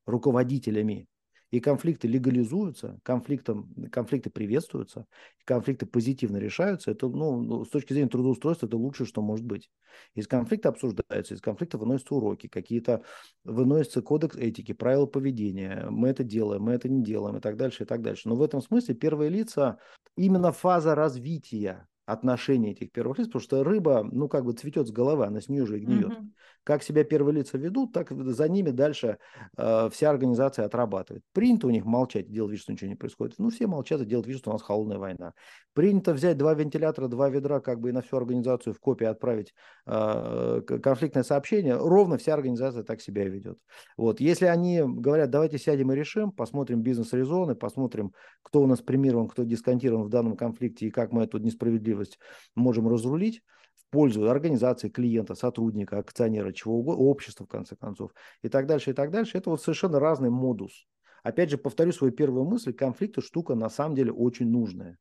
руководителями, 0.04 1.08
и 1.50 1.60
конфликты 1.60 2.08
легализуются, 2.08 2.98
конфликтом, 3.02 3.72
конфликты 3.90 4.30
приветствуются, 4.30 5.06
конфликты 5.44 5.86
позитивно 5.86 6.38
решаются, 6.38 6.90
это, 6.90 7.08
ну, 7.08 7.40
ну, 7.40 7.64
с 7.64 7.68
точки 7.68 7.92
зрения 7.92 8.08
трудоустройства, 8.08 8.66
это 8.66 8.76
лучшее, 8.76 9.06
что 9.06 9.22
может 9.22 9.44
быть. 9.44 9.70
Из 10.14 10.26
конфликта 10.26 10.70
обсуждается, 10.70 11.34
из 11.34 11.40
конфликта 11.40 11.78
выносятся 11.78 12.14
уроки, 12.14 12.48
какие-то 12.48 13.02
выносятся 13.44 14.02
кодекс 14.02 14.36
этики, 14.36 14.72
правила 14.72 15.06
поведения, 15.06 15.86
мы 15.90 16.08
это 16.08 16.24
делаем, 16.24 16.62
мы 16.62 16.72
это 16.72 16.88
не 16.88 17.02
делаем 17.02 17.36
и 17.36 17.40
так 17.40 17.56
дальше, 17.56 17.84
и 17.84 17.86
так 17.86 18.02
дальше. 18.02 18.28
Но 18.28 18.36
в 18.36 18.42
этом 18.42 18.60
смысле 18.60 18.94
первые 18.94 19.30
лица, 19.30 19.78
именно 20.16 20.52
фаза 20.52 20.94
развития 20.94 21.88
отношения 22.06 22.70
этих 22.70 22.92
первых 22.92 23.18
лиц, 23.18 23.26
потому 23.26 23.42
что 23.42 23.64
рыба, 23.64 24.08
ну, 24.10 24.28
как 24.28 24.44
бы 24.44 24.52
цветет 24.52 24.88
с 24.88 24.92
головы, 24.92 25.26
она 25.26 25.40
с 25.40 25.48
нее 25.48 25.66
же 25.66 25.78
и 25.78 25.84
гниет. 25.84 26.12
Mm-hmm. 26.12 26.30
Как 26.62 26.82
себя 26.82 27.04
первые 27.04 27.36
лица 27.36 27.58
ведут, 27.58 27.92
так 27.92 28.10
за 28.10 28.48
ними 28.48 28.70
дальше 28.70 29.18
э, 29.56 29.88
вся 29.92 30.10
организация 30.10 30.64
отрабатывает. 30.64 31.22
Принято 31.32 31.66
у 31.66 31.70
них 31.70 31.84
молчать, 31.84 32.30
делать 32.30 32.52
вид, 32.52 32.60
что 32.60 32.72
ничего 32.72 32.88
не 32.88 32.96
происходит. 32.96 33.36
Ну, 33.38 33.50
все 33.50 33.66
молчат 33.66 34.00
и 34.00 34.04
делают 34.04 34.26
вид, 34.26 34.38
что 34.38 34.50
у 34.50 34.52
нас 34.52 34.62
холодная 34.62 34.98
война. 34.98 35.32
Принято 35.74 36.12
взять 36.12 36.38
два 36.38 36.54
вентилятора, 36.54 37.08
два 37.08 37.28
ведра, 37.28 37.60
как 37.60 37.80
бы 37.80 37.90
и 37.90 37.92
на 37.92 38.02
всю 38.02 38.16
организацию 38.16 38.72
в 38.72 38.80
копии 38.80 39.04
отправить 39.04 39.52
э, 39.86 40.60
конфликтное 40.82 41.22
сообщение. 41.22 41.76
Ровно 41.76 42.18
вся 42.18 42.34
организация 42.34 42.82
так 42.82 43.00
себя 43.00 43.24
и 43.24 43.28
ведет. 43.28 43.58
Вот. 43.96 44.20
Если 44.20 44.46
они 44.46 44.82
говорят, 44.84 45.30
давайте 45.30 45.58
сядем 45.58 45.92
и 45.92 45.96
решим, 45.96 46.32
посмотрим 46.32 46.82
бизнес-резоны, 46.82 47.54
посмотрим, 47.54 48.12
кто 48.42 48.62
у 48.62 48.66
нас 48.66 48.80
премирован, 48.80 49.28
кто 49.28 49.44
дисконтирован 49.44 50.04
в 50.04 50.08
данном 50.08 50.36
конфликте 50.36 50.86
и 50.86 50.90
как 50.90 51.12
мы 51.12 51.24
эту 51.24 51.38
несправедливость 51.38 51.95
справедливость 51.96 52.18
можем 52.54 52.88
разрулить 52.88 53.42
в 53.74 53.90
пользу 53.90 54.28
организации, 54.28 54.88
клиента, 54.88 55.34
сотрудника, 55.34 55.98
акционера, 55.98 56.52
чего 56.52 56.78
угодно, 56.78 57.02
общества, 57.02 57.44
в 57.44 57.48
конце 57.48 57.76
концов, 57.76 58.12
и 58.42 58.48
так 58.48 58.66
дальше, 58.66 58.90
и 58.90 58.94
так 58.94 59.10
дальше. 59.10 59.38
Это 59.38 59.50
вот 59.50 59.62
совершенно 59.62 60.00
разный 60.00 60.30
модус. 60.30 60.86
Опять 61.22 61.50
же, 61.50 61.58
повторю 61.58 61.92
свою 61.92 62.12
первую 62.12 62.44
мысль, 62.44 62.72
конфликты 62.72 63.20
штука 63.20 63.54
на 63.54 63.68
самом 63.68 63.94
деле 63.96 64.12
очень 64.12 64.48
нужная. 64.48 64.98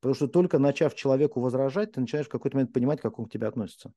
Потому 0.00 0.14
что 0.14 0.28
только 0.28 0.58
начав 0.58 0.94
человеку 0.94 1.40
возражать, 1.40 1.92
ты 1.92 2.00
начинаешь 2.00 2.26
в 2.26 2.30
какой-то 2.30 2.56
момент 2.56 2.72
понимать, 2.72 3.00
как 3.00 3.18
он 3.18 3.26
к 3.26 3.30
тебе 3.30 3.46
относится. 3.46 3.92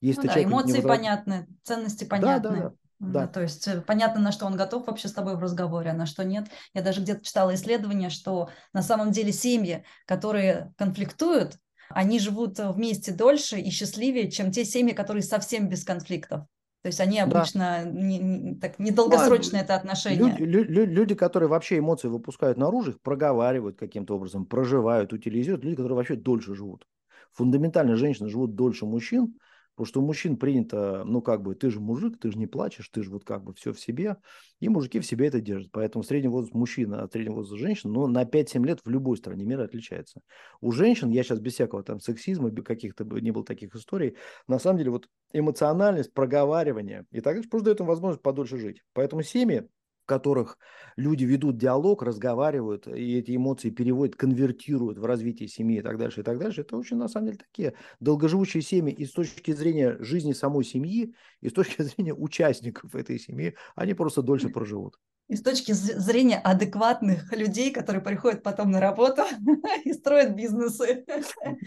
Если 0.00 0.26
ну 0.26 0.34
да, 0.34 0.44
эмоции 0.44 0.76
возраж... 0.76 0.98
понятны, 0.98 1.46
ценности 1.62 2.04
понятны. 2.04 2.48
Да, 2.50 2.54
да, 2.56 2.68
да. 2.68 2.74
Да. 3.12 3.26
то 3.26 3.42
есть 3.42 3.66
э, 3.68 3.80
понятно, 3.80 4.20
на 4.20 4.32
что 4.32 4.46
он 4.46 4.56
готов 4.56 4.86
вообще 4.86 5.08
с 5.08 5.12
тобой 5.12 5.36
в 5.36 5.40
разговоре, 5.40 5.90
а 5.90 5.94
на 5.94 6.06
что 6.06 6.24
нет. 6.24 6.46
Я 6.72 6.82
даже 6.82 7.00
где-то 7.00 7.24
читала 7.24 7.54
исследование, 7.54 8.10
что 8.10 8.50
на 8.72 8.82
самом 8.82 9.10
деле 9.10 9.32
семьи, 9.32 9.84
которые 10.06 10.72
конфликтуют, 10.76 11.58
они 11.90 12.18
живут 12.18 12.58
э, 12.58 12.70
вместе 12.70 13.12
дольше 13.12 13.58
и 13.58 13.70
счастливее, 13.70 14.30
чем 14.30 14.50
те 14.50 14.64
семьи, 14.64 14.94
которые 14.94 15.22
совсем 15.22 15.68
без 15.68 15.84
конфликтов. 15.84 16.46
То 16.82 16.88
есть 16.88 17.00
они 17.00 17.18
обычно 17.18 17.80
да. 17.82 17.90
не, 17.90 18.18
не, 18.18 18.54
так 18.56 18.78
недолгосрочное 18.78 19.62
а, 19.62 19.64
это 19.64 19.74
отношение. 19.74 20.36
Люди, 20.36 20.42
люди, 20.42 20.90
люди, 20.90 21.14
которые 21.14 21.48
вообще 21.48 21.78
эмоции 21.78 22.08
выпускают 22.08 22.58
наружу, 22.58 22.90
их 22.90 23.00
проговаривают 23.00 23.78
каким-то 23.78 24.16
образом, 24.16 24.44
проживают, 24.44 25.14
утилизируют, 25.14 25.64
люди, 25.64 25.76
которые 25.76 25.96
вообще 25.96 26.16
дольше 26.16 26.54
живут. 26.54 26.86
Фундаментально 27.32 27.96
женщины 27.96 28.28
живут 28.28 28.54
дольше 28.54 28.84
мужчин, 28.84 29.38
Потому 29.74 29.86
что 29.86 30.00
у 30.00 30.06
мужчин 30.06 30.36
принято, 30.36 31.02
ну, 31.04 31.20
как 31.20 31.42
бы, 31.42 31.54
ты 31.54 31.70
же 31.70 31.80
мужик, 31.80 32.18
ты 32.20 32.30
же 32.30 32.38
не 32.38 32.46
плачешь, 32.46 32.88
ты 32.88 33.02
же 33.02 33.10
вот 33.10 33.24
как 33.24 33.42
бы 33.42 33.54
все 33.54 33.72
в 33.72 33.80
себе. 33.80 34.16
И 34.60 34.68
мужики 34.68 35.00
в 35.00 35.06
себе 35.06 35.26
это 35.26 35.40
держат. 35.40 35.70
Поэтому 35.72 36.04
средний 36.04 36.28
возраст 36.28 36.54
мужчины 36.54 36.94
от 36.96 37.12
среднего 37.12 37.36
возраста 37.36 37.58
женщин, 37.58 37.92
ну, 37.92 38.06
на 38.06 38.24
5-7 38.24 38.64
лет 38.64 38.80
в 38.84 38.88
любой 38.88 39.16
стране 39.16 39.44
мира 39.44 39.64
отличается. 39.64 40.20
У 40.60 40.72
женщин, 40.72 41.10
я 41.10 41.22
сейчас 41.22 41.40
без 41.40 41.54
всякого 41.54 41.82
там 41.82 42.00
сексизма, 42.00 42.50
каких-то 42.50 43.04
не 43.04 43.30
было 43.30 43.44
таких 43.44 43.74
историй, 43.74 44.16
на 44.46 44.58
самом 44.58 44.78
деле 44.78 44.90
вот 44.90 45.08
эмоциональность, 45.32 46.14
проговаривание 46.14 47.06
и 47.10 47.20
так 47.20 47.34
далее 47.34 47.48
просто 47.48 47.66
дает 47.66 47.80
им 47.80 47.86
возможность 47.86 48.22
подольше 48.22 48.56
жить. 48.58 48.82
Поэтому 48.92 49.22
семьи 49.22 49.68
в 50.04 50.06
которых 50.06 50.58
люди 50.96 51.24
ведут 51.24 51.56
диалог, 51.56 52.02
разговаривают, 52.02 52.86
и 52.86 53.18
эти 53.18 53.34
эмоции 53.34 53.70
переводят, 53.70 54.16
конвертируют 54.16 54.98
в 54.98 55.04
развитие 55.06 55.48
семьи 55.48 55.78
и 55.78 55.82
так 55.82 55.96
дальше, 55.96 56.20
и 56.20 56.22
так 56.22 56.38
дальше, 56.38 56.60
это 56.60 56.76
очень, 56.76 56.98
на 56.98 57.08
самом 57.08 57.28
деле, 57.28 57.38
такие 57.38 57.72
долгоживущие 58.00 58.62
семьи 58.62 58.92
и 58.92 59.06
с 59.06 59.12
точки 59.12 59.52
зрения 59.52 59.96
жизни 60.00 60.34
самой 60.34 60.64
семьи, 60.64 61.14
и 61.40 61.48
с 61.48 61.52
точки 61.54 61.80
зрения 61.82 62.12
участников 62.12 62.94
этой 62.94 63.18
семьи, 63.18 63.56
они 63.74 63.94
просто 63.94 64.20
дольше 64.20 64.50
проживут. 64.50 64.98
И 65.28 65.36
с 65.36 65.42
точки 65.42 65.72
зрения 65.72 66.36
адекватных 66.36 67.32
людей, 67.34 67.72
которые 67.72 68.02
приходят 68.02 68.42
потом 68.42 68.70
на 68.70 68.78
работу 68.78 69.22
и 69.84 69.92
строят 69.94 70.36
бизнесы. 70.36 71.06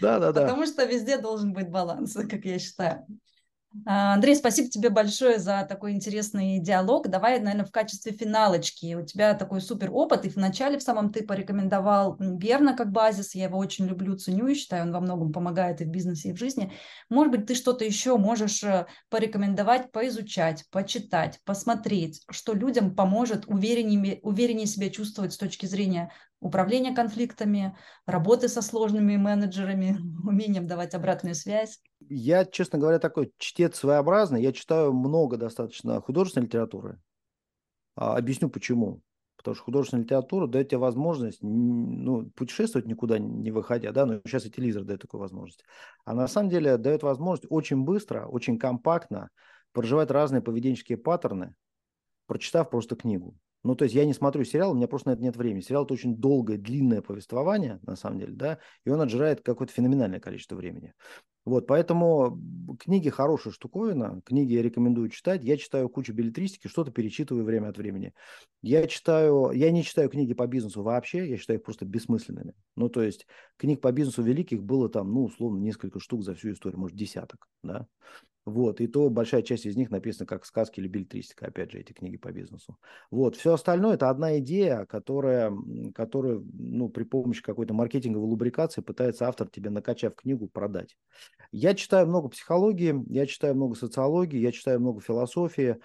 Да, 0.00 0.20
да, 0.20 0.30
да. 0.30 0.42
Потому 0.42 0.64
что 0.64 0.84
везде 0.84 1.18
должен 1.18 1.52
быть 1.52 1.68
баланс, 1.68 2.14
как 2.14 2.44
я 2.44 2.60
считаю. 2.60 3.04
А, 3.84 4.14
Андрей, 4.14 4.34
спасибо 4.34 4.70
тебе 4.70 4.88
большое 4.88 5.38
за 5.38 5.66
такой 5.68 5.92
интересный 5.92 6.58
диалог. 6.58 7.08
Давай, 7.08 7.38
наверное, 7.38 7.66
в 7.66 7.70
качестве 7.70 8.12
финалочки. 8.12 8.94
У 8.94 9.04
тебя 9.04 9.34
такой 9.34 9.60
супер 9.60 9.90
опыт, 9.92 10.24
и 10.24 10.30
вначале 10.30 10.78
в 10.78 10.82
самом 10.82 11.12
ты 11.12 11.22
порекомендовал 11.22 12.16
Берна 12.18 12.74
как 12.74 12.90
базис. 12.90 13.34
Я 13.34 13.44
его 13.44 13.58
очень 13.58 13.86
люблю, 13.86 14.16
ценю 14.16 14.48
и 14.48 14.54
считаю, 14.54 14.84
он 14.84 14.92
во 14.92 15.00
многом 15.00 15.32
помогает 15.32 15.80
и 15.80 15.84
в 15.84 15.88
бизнесе, 15.88 16.30
и 16.30 16.32
в 16.32 16.38
жизни. 16.38 16.72
Может 17.10 17.30
быть, 17.30 17.46
ты 17.46 17.54
что-то 17.54 17.84
еще 17.84 18.16
можешь 18.16 18.62
э, 18.64 18.86
порекомендовать, 19.10 19.92
поизучать, 19.92 20.64
почитать, 20.70 21.38
посмотреть, 21.44 22.22
что 22.30 22.54
людям 22.54 22.94
поможет 22.94 23.44
увереннее, 23.46 24.18
увереннее 24.22 24.66
себя 24.66 24.88
чувствовать 24.88 25.34
с 25.34 25.38
точки 25.38 25.66
зрения 25.66 26.10
управления 26.40 26.94
конфликтами, 26.94 27.76
работы 28.06 28.48
со 28.48 28.62
сложными 28.62 29.16
менеджерами, 29.16 29.98
умением 30.24 30.66
давать 30.66 30.94
обратную 30.94 31.34
связь. 31.34 31.80
Я, 32.00 32.44
честно 32.44 32.78
говоря, 32.78 32.98
такой 32.98 33.32
чтец 33.38 33.76
своеобразный. 33.76 34.42
Я 34.42 34.52
читаю 34.52 34.92
много 34.92 35.36
достаточно 35.36 36.00
художественной 36.00 36.46
литературы. 36.46 37.00
А, 37.96 38.16
объясню 38.16 38.48
почему. 38.48 39.02
Потому 39.36 39.54
что 39.54 39.64
художественная 39.64 40.04
литература 40.04 40.48
дает 40.48 40.68
тебе 40.68 40.78
возможность 40.78 41.38
ну, 41.42 42.28
путешествовать 42.30 42.88
никуда 42.88 43.18
не 43.20 43.52
выходя, 43.52 43.92
да, 43.92 44.04
но 44.04 44.20
сейчас 44.26 44.46
и 44.46 44.50
телевизор 44.50 44.82
дает 44.82 45.00
такую 45.00 45.20
возможность. 45.20 45.64
А 46.04 46.12
на 46.12 46.26
самом 46.26 46.50
деле 46.50 46.76
дает 46.76 47.04
возможность 47.04 47.46
очень 47.48 47.84
быстро, 47.84 48.26
очень 48.26 48.58
компактно 48.58 49.30
проживать 49.72 50.10
разные 50.10 50.42
поведенческие 50.42 50.98
паттерны, 50.98 51.54
прочитав 52.26 52.68
просто 52.68 52.96
книгу. 52.96 53.36
Ну, 53.64 53.74
то 53.74 53.84
есть 53.84 53.94
я 53.94 54.04
не 54.04 54.14
смотрю 54.14 54.44
сериал, 54.44 54.72
у 54.72 54.74
меня 54.74 54.88
просто 54.88 55.08
на 55.08 55.12
это 55.14 55.22
нет 55.22 55.36
времени. 55.36 55.62
Сериал– 55.62 55.84
это 55.84 55.94
очень 55.94 56.16
долгое, 56.16 56.58
длинное 56.58 57.02
повествование, 57.02 57.80
на 57.82 57.96
самом 57.96 58.20
деле, 58.20 58.32
да, 58.32 58.58
и 58.84 58.90
он 58.90 59.00
отжирает 59.00 59.42
какое-то 59.42 59.72
феноменальное 59.72 60.20
количество 60.20 60.54
времени. 60.54 60.94
Вот, 61.48 61.66
поэтому 61.66 62.38
книги 62.78 63.08
хорошая 63.08 63.54
штуковина, 63.54 64.20
книги 64.26 64.52
я 64.52 64.62
рекомендую 64.62 65.08
читать. 65.08 65.42
Я 65.42 65.56
читаю 65.56 65.88
кучу 65.88 66.12
билетристики, 66.12 66.68
что-то 66.68 66.90
перечитываю 66.90 67.42
время 67.42 67.68
от 67.68 67.78
времени. 67.78 68.12
Я 68.60 68.86
читаю, 68.86 69.50
я 69.52 69.70
не 69.70 69.82
читаю 69.82 70.10
книги 70.10 70.34
по 70.34 70.46
бизнесу 70.46 70.82
вообще, 70.82 71.26
я 71.26 71.38
считаю 71.38 71.58
их 71.58 71.64
просто 71.64 71.86
бессмысленными. 71.86 72.52
Ну, 72.76 72.90
то 72.90 73.02
есть 73.02 73.26
книг 73.56 73.80
по 73.80 73.90
бизнесу 73.92 74.22
великих 74.22 74.62
было 74.62 74.90
там, 74.90 75.10
ну, 75.10 75.24
условно, 75.24 75.58
несколько 75.58 76.00
штук 76.00 76.22
за 76.22 76.34
всю 76.34 76.52
историю, 76.52 76.80
может, 76.80 76.96
десяток, 76.96 77.48
да. 77.62 77.86
Вот, 78.48 78.80
и 78.80 78.86
то 78.86 79.10
большая 79.10 79.42
часть 79.42 79.66
из 79.66 79.76
них 79.76 79.90
написана 79.90 80.26
как 80.26 80.46
сказки 80.46 80.80
или 80.80 80.88
билетристика, 80.88 81.46
опять 81.46 81.70
же, 81.70 81.78
эти 81.78 81.92
книги 81.92 82.16
по 82.16 82.32
бизнесу. 82.32 82.78
Вот, 83.10 83.36
все 83.36 83.52
остальное– 83.52 83.94
это 83.96 84.08
одна 84.08 84.38
идея, 84.38 84.86
которая, 84.86 85.52
которую, 85.94 86.48
ну, 86.54 86.88
при 86.88 87.04
помощи 87.04 87.42
какой-то 87.42 87.74
маркетинговой 87.74 88.26
лубрикации 88.26 88.80
пытается 88.80 89.28
автор 89.28 89.48
тебе, 89.48 89.68
накачав 89.68 90.14
книгу, 90.14 90.48
продать. 90.48 90.96
Я 91.52 91.74
читаю 91.74 92.06
много 92.06 92.28
психологии, 92.28 93.04
я 93.12 93.26
читаю 93.26 93.54
много 93.54 93.74
социологии, 93.74 94.38
я 94.38 94.52
читаю 94.52 94.80
много 94.80 95.00
философии. 95.02 95.76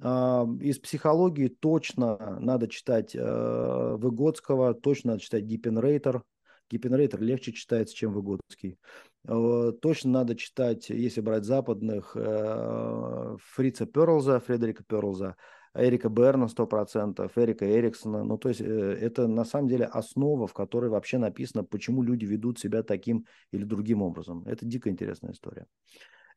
А, 0.00 0.46
из 0.60 0.78
психологии 0.78 1.48
точно 1.48 2.38
надо 2.40 2.68
читать 2.68 3.14
э, 3.14 3.96
Выгодского, 3.98 4.74
точно 4.74 5.12
надо 5.12 5.22
читать 5.22 5.44
Гиппенрейтер, 5.44 6.22
Гиппенрейтер 6.70 7.20
легче 7.20 7.52
читается, 7.52 7.94
чем 7.94 8.12
Выгодский. 8.12 8.78
Э, 9.26 9.72
точно 9.80 10.10
надо 10.10 10.36
читать, 10.36 10.90
если 10.90 11.20
брать 11.20 11.44
западных, 11.44 12.12
э, 12.14 13.36
Фрица 13.54 13.86
Перлза, 13.86 14.40
Фредерика 14.40 14.84
Перлза, 14.84 15.36
Эрика 15.74 16.08
Берна 16.08 16.46
100%, 16.46 17.30
Эрика 17.36 17.64
Эриксона. 17.64 18.22
Ну, 18.22 18.36
то 18.38 18.50
есть 18.50 18.60
э, 18.60 18.64
это 18.64 19.26
на 19.26 19.44
самом 19.44 19.68
деле 19.68 19.86
основа, 19.86 20.46
в 20.46 20.52
которой 20.52 20.90
вообще 20.90 21.18
написано, 21.18 21.64
почему 21.64 22.02
люди 22.02 22.26
ведут 22.26 22.58
себя 22.58 22.82
таким 22.82 23.26
или 23.50 23.64
другим 23.64 24.02
образом. 24.02 24.44
Это 24.46 24.66
дико 24.66 24.90
интересная 24.90 25.32
история. 25.32 25.66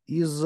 Из 0.05 0.43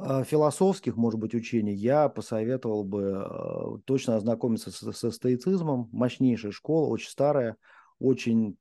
философских, 0.00 0.96
может 0.96 1.18
быть, 1.18 1.34
учений 1.34 1.74
я 1.74 2.08
посоветовал 2.08 2.84
бы 2.84 3.80
точно 3.84 4.14
ознакомиться 4.14 4.70
со, 4.70 4.92
со 4.92 5.10
стоицизмом. 5.10 5.88
Мощнейшая 5.90 6.52
школа, 6.52 6.86
очень 6.86 7.10
старая, 7.10 7.56
очень 7.98 8.56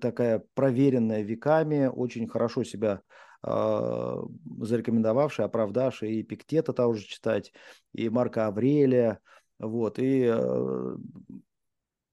такая 0.00 0.44
проверенная 0.54 1.22
веками, 1.22 1.86
очень 1.86 2.28
хорошо 2.28 2.64
себя 2.64 3.02
э, 3.42 4.22
зарекомендовавшая, 4.60 5.46
оправдавшая 5.46 6.10
и 6.10 6.22
Пиктета 6.22 6.72
того 6.72 6.94
же 6.94 7.04
читать, 7.04 7.52
и 7.92 8.08
Марка 8.08 8.46
Аврелия, 8.46 9.20
вот, 9.58 9.98
и 9.98 10.24
э, 10.24 10.96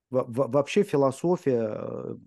вообще 0.09 0.83
философия 0.83 2.17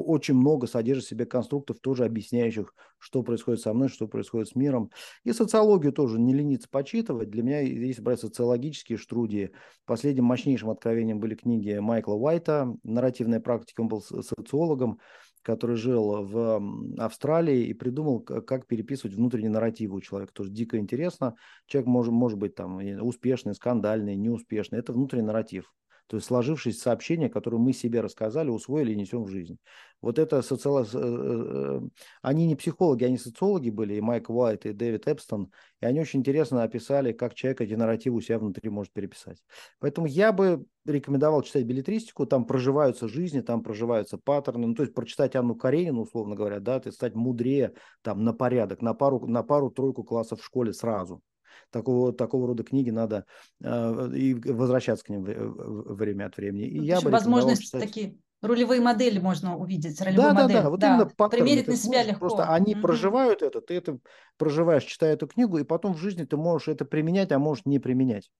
очень 0.00 0.34
много 0.34 0.66
содержит 0.66 1.04
в 1.04 1.08
себе 1.08 1.26
конструктов, 1.26 1.78
тоже 1.80 2.04
объясняющих, 2.04 2.74
что 2.98 3.22
происходит 3.22 3.60
со 3.60 3.72
мной, 3.72 3.88
что 3.88 4.08
происходит 4.08 4.48
с 4.48 4.54
миром. 4.54 4.90
И 5.24 5.32
социологию 5.32 5.92
тоже 5.92 6.18
не 6.18 6.34
лениться 6.34 6.68
почитывать. 6.68 7.30
Для 7.30 7.42
меня, 7.42 7.60
если 7.60 8.02
брать 8.02 8.20
социологические 8.20 8.98
студии, 8.98 9.52
последним 9.86 10.24
мощнейшим 10.24 10.70
откровением 10.70 11.20
были 11.20 11.34
книги 11.34 11.78
Майкла 11.78 12.14
Уайта 12.14 12.74
«Нарративная 12.82 13.40
практика». 13.40 13.80
Он 13.82 13.88
был 13.88 14.00
социологом, 14.00 14.98
который 15.42 15.76
жил 15.76 16.24
в 16.24 16.62
Австралии 16.98 17.66
и 17.66 17.74
придумал, 17.74 18.20
как 18.20 18.66
переписывать 18.66 19.14
внутренние 19.14 19.50
нарративы 19.50 19.96
у 19.96 20.00
человека. 20.00 20.32
Тоже 20.32 20.50
дико 20.50 20.78
интересно. 20.78 21.34
Человек 21.66 21.86
может, 21.86 22.12
может 22.12 22.38
быть 22.38 22.54
там 22.54 22.78
успешный, 23.02 23.54
скандальный, 23.54 24.16
неуспешный. 24.16 24.78
Это 24.78 24.94
внутренний 24.94 25.26
нарратив. 25.26 25.70
То 26.06 26.16
есть 26.16 26.26
сложившись 26.26 26.80
сообщения, 26.80 27.28
которые 27.28 27.60
мы 27.60 27.72
себе 27.72 28.00
рассказали, 28.00 28.50
усвоили 28.50 28.92
и 28.92 28.96
несем 28.96 29.24
в 29.24 29.28
жизнь. 29.28 29.58
Вот 30.02 30.18
это 30.18 30.42
социолог... 30.42 30.86
Э, 30.92 30.98
э, 30.98 31.80
они 32.20 32.46
не 32.46 32.56
психологи, 32.56 33.04
они 33.04 33.16
социологи 33.16 33.70
были, 33.70 33.94
и 33.94 34.00
Майк 34.02 34.28
Уайт, 34.28 34.66
и 34.66 34.72
Дэвид 34.72 35.08
Эпстон, 35.08 35.50
и 35.80 35.86
они 35.86 36.00
очень 36.00 36.20
интересно 36.20 36.62
описали, 36.62 37.12
как 37.12 37.34
человек 37.34 37.62
эти 37.62 37.72
нарративы 37.72 38.18
у 38.18 38.20
себя 38.20 38.38
внутри 38.38 38.68
может 38.68 38.92
переписать. 38.92 39.38
Поэтому 39.78 40.06
я 40.06 40.32
бы 40.32 40.66
рекомендовал 40.84 41.40
читать 41.42 41.64
билетристику, 41.64 42.26
там 42.26 42.44
проживаются 42.44 43.08
жизни, 43.08 43.40
там 43.40 43.62
проживаются 43.62 44.18
паттерны, 44.18 44.66
ну, 44.66 44.74
то 44.74 44.82
есть 44.82 44.94
прочитать 44.94 45.36
Анну 45.36 45.54
Каренину, 45.54 46.02
условно 46.02 46.34
говоря, 46.34 46.60
да, 46.60 46.80
ты 46.80 46.92
стать 46.92 47.14
мудрее 47.14 47.72
там 48.02 48.24
на 48.24 48.34
порядок, 48.34 48.82
на 48.82 48.92
пару, 48.92 49.26
на 49.26 49.42
пару-тройку 49.42 50.04
классов 50.04 50.40
в 50.40 50.44
школе 50.44 50.74
сразу 50.74 51.22
такого, 51.70 52.12
такого 52.12 52.46
рода 52.46 52.62
книги 52.62 52.90
надо 52.90 53.24
э, 53.62 54.10
и 54.14 54.34
возвращаться 54.34 55.04
к 55.04 55.08
ним 55.08 55.24
время 55.24 56.26
от 56.26 56.36
времени. 56.36 56.66
И 56.66 56.84
я 56.84 57.00
бы 57.00 57.10
возможность 57.10 57.64
читать... 57.64 57.82
такие 57.82 58.16
рулевые 58.44 58.80
модели 58.80 59.18
можно 59.18 59.56
увидеть, 59.56 60.00
ролевую 60.00 60.28
да, 60.28 60.34
модель. 60.34 60.56
Да, 60.56 60.62
да, 60.62 60.70
вот 60.70 60.80
да. 60.80 60.88
именно 60.88 61.06
паттерны. 61.06 61.44
Примерить 61.44 61.68
на 61.68 61.76
себя 61.76 62.02
легко. 62.02 62.20
Просто 62.20 62.48
они 62.52 62.74
mm 62.74 62.80
проживают 62.80 63.42
это, 63.42 63.60
ты 63.60 63.74
это 63.74 63.98
проживаешь, 64.36 64.84
читая 64.84 65.14
эту 65.14 65.26
книгу, 65.26 65.58
и 65.58 65.64
потом 65.64 65.94
в 65.94 65.98
жизни 65.98 66.24
ты 66.24 66.36
можешь 66.36 66.68
это 66.68 66.84
применять, 66.84 67.32
а 67.32 67.38
можешь 67.38 67.64
не 67.64 67.78
применять. 67.78 68.30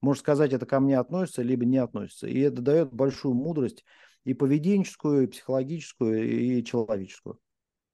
Можешь 0.00 0.20
сказать, 0.20 0.52
это 0.52 0.66
ко 0.66 0.80
мне 0.80 0.98
относится, 0.98 1.42
либо 1.42 1.64
не 1.64 1.78
относится. 1.78 2.26
И 2.26 2.38
это 2.40 2.60
дает 2.60 2.92
большую 2.92 3.34
мудрость 3.34 3.84
и 4.24 4.34
поведенческую, 4.34 5.24
и 5.24 5.26
психологическую, 5.26 6.58
и 6.58 6.64
человеческую. 6.64 7.38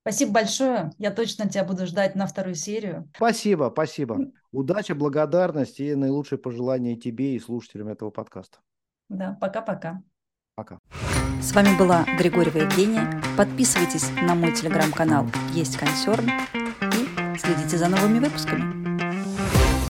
Спасибо 0.02 0.32
большое. 0.32 0.92
Я 0.98 1.10
точно 1.10 1.48
тебя 1.48 1.64
буду 1.64 1.86
ждать 1.86 2.14
на 2.14 2.26
вторую 2.26 2.54
серию. 2.54 3.10
Спасибо, 3.16 3.70
спасибо. 3.72 4.18
Удачи, 4.50 4.92
благодарность 4.92 5.78
и 5.80 5.94
наилучшие 5.94 6.38
пожелания 6.38 6.96
тебе 6.96 7.36
и 7.36 7.40
слушателям 7.40 7.88
этого 7.88 8.10
подкаста. 8.10 8.58
Да, 9.08 9.36
пока-пока. 9.40 10.02
Пока. 10.54 10.78
С 11.42 11.53
вами 11.53 11.76
была 11.78 12.05
Григорьева 12.18 12.59
Евгения. 12.59 13.22
Подписывайтесь 13.36 14.11
на 14.22 14.34
мой 14.34 14.53
телеграм-канал 14.53 15.26
«Есть 15.53 15.76
консерн» 15.76 16.28
и 16.28 17.38
следите 17.38 17.76
за 17.76 17.88
новыми 17.88 18.18
выпусками. 18.18 18.80